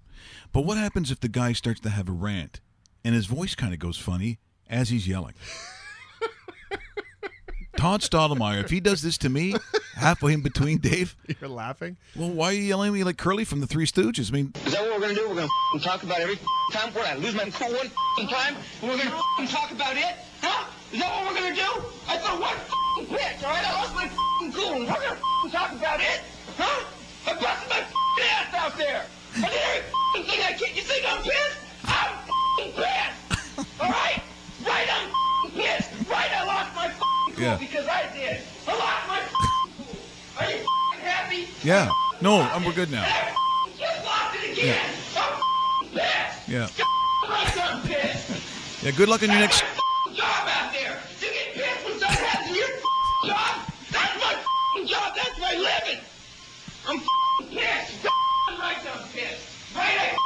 [0.53, 2.61] But what happens if the guy starts to have a rant,
[3.05, 5.35] and his voice kind of goes funny as he's yelling?
[7.77, 9.55] Todd Stottlemyre, if he does this to me
[9.97, 11.97] halfway in between, Dave, You're laughing.
[12.15, 14.31] well, why are you yelling at me like Curly from the Three Stooges?
[14.31, 15.29] I mean, Is that what we're gonna do?
[15.29, 15.49] We're gonna
[15.81, 18.99] talk about every f***ing time where I lose my cool one f***ing time, and we're
[18.99, 20.15] gonna talk about it?
[20.43, 20.67] Huh?
[20.93, 21.83] Is that what we're gonna do?
[22.09, 23.67] I threw one f***ing pitch, all right?
[23.67, 24.09] I lost my
[24.53, 26.21] cool, and we're gonna talk about it?
[26.59, 26.85] Huh?
[27.27, 29.07] I busted my f***ing ass out there.
[29.37, 30.77] I did every f***ing thing I can.
[30.77, 31.59] You think I'm pissed?
[31.85, 33.81] I'm f***ing pissed.
[33.81, 34.23] All right?
[34.67, 35.91] Right, I'm f***ing pissed.
[36.09, 37.57] Right, I lost my f***ing cool Yeah.
[37.59, 38.41] because I did.
[38.69, 39.21] I lost my
[39.77, 39.97] cool.
[40.39, 41.49] Are you f***ing happy?
[41.63, 41.91] yeah,
[42.21, 43.05] no, I'm, we're good now.
[43.79, 44.79] Just lost it again.
[45.17, 46.49] I'm pissed.
[46.49, 46.69] Yeah,
[47.29, 48.83] I'm pissed.
[48.85, 48.91] yeah.
[48.93, 49.61] Good luck on your next.
[50.15, 50.99] Job out there.
[51.21, 52.69] You get pissed when something happens to your
[53.27, 53.73] job.
[53.91, 55.15] That's my job.
[55.17, 56.01] That's my living.
[56.87, 56.99] I'm
[57.49, 58.05] pissed.
[58.05, 59.75] Right, I'm pissed.
[59.77, 60.17] Right,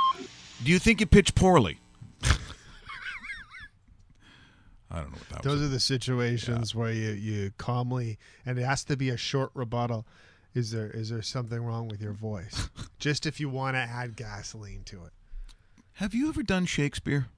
[0.64, 1.78] Do you think you pitched poorly?
[4.90, 5.35] I don't know what that was.
[5.46, 9.52] Those are the situations where you, you calmly and it has to be a short
[9.54, 10.04] rebuttal.
[10.54, 12.68] Is there is there something wrong with your voice?
[12.98, 15.12] Just if you want to add gasoline to it.
[15.92, 17.28] Have you ever done Shakespeare?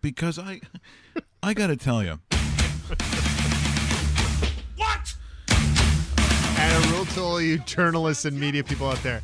[0.00, 0.60] Because I,
[1.44, 2.18] I got to tell you,
[4.74, 5.14] what?
[6.58, 9.22] And a rule to all you journalists and media people out there: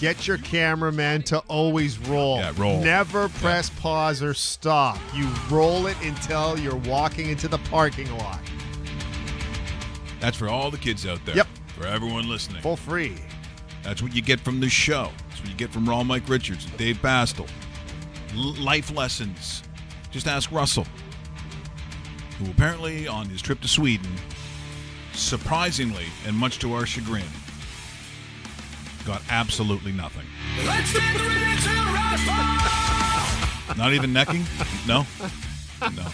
[0.00, 2.38] get your cameraman to always roll.
[2.38, 2.80] Yeah, roll.
[2.82, 4.98] Never press pause or stop.
[5.14, 8.40] You roll it until you're walking into the parking lot.
[10.20, 11.36] that's for all the kids out there.
[11.36, 11.46] Yep.
[11.78, 12.62] For everyone listening.
[12.62, 13.16] For free.
[13.82, 15.10] That's what you get from the show.
[15.28, 17.48] That's what you get from Raw Mike Richards and Dave Bastel.
[18.34, 19.62] L- life lessons.
[20.10, 20.86] Just ask Russell,
[22.38, 24.08] who apparently on his trip to Sweden,
[25.12, 27.24] surprisingly and much to our chagrin,
[29.04, 30.26] got absolutely nothing.
[33.76, 34.44] Not even necking?
[34.86, 35.06] No?
[35.80, 36.06] No.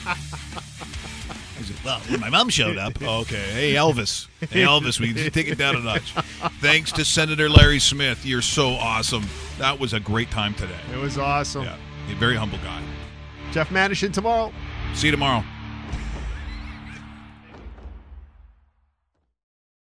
[1.85, 3.01] Well, my mom showed up.
[3.11, 3.37] Okay.
[3.53, 4.29] Hey, Elvis.
[4.41, 6.13] Hey, Elvis, we need to take it down a notch.
[6.61, 8.25] Thanks to Senator Larry Smith.
[8.25, 9.27] You're so awesome.
[9.59, 10.79] That was a great time today.
[10.93, 11.65] It was awesome.
[11.65, 11.77] Yeah.
[12.11, 12.83] A very humble guy.
[13.53, 14.53] Jeff Manishin tomorrow.
[14.95, 15.45] See you tomorrow.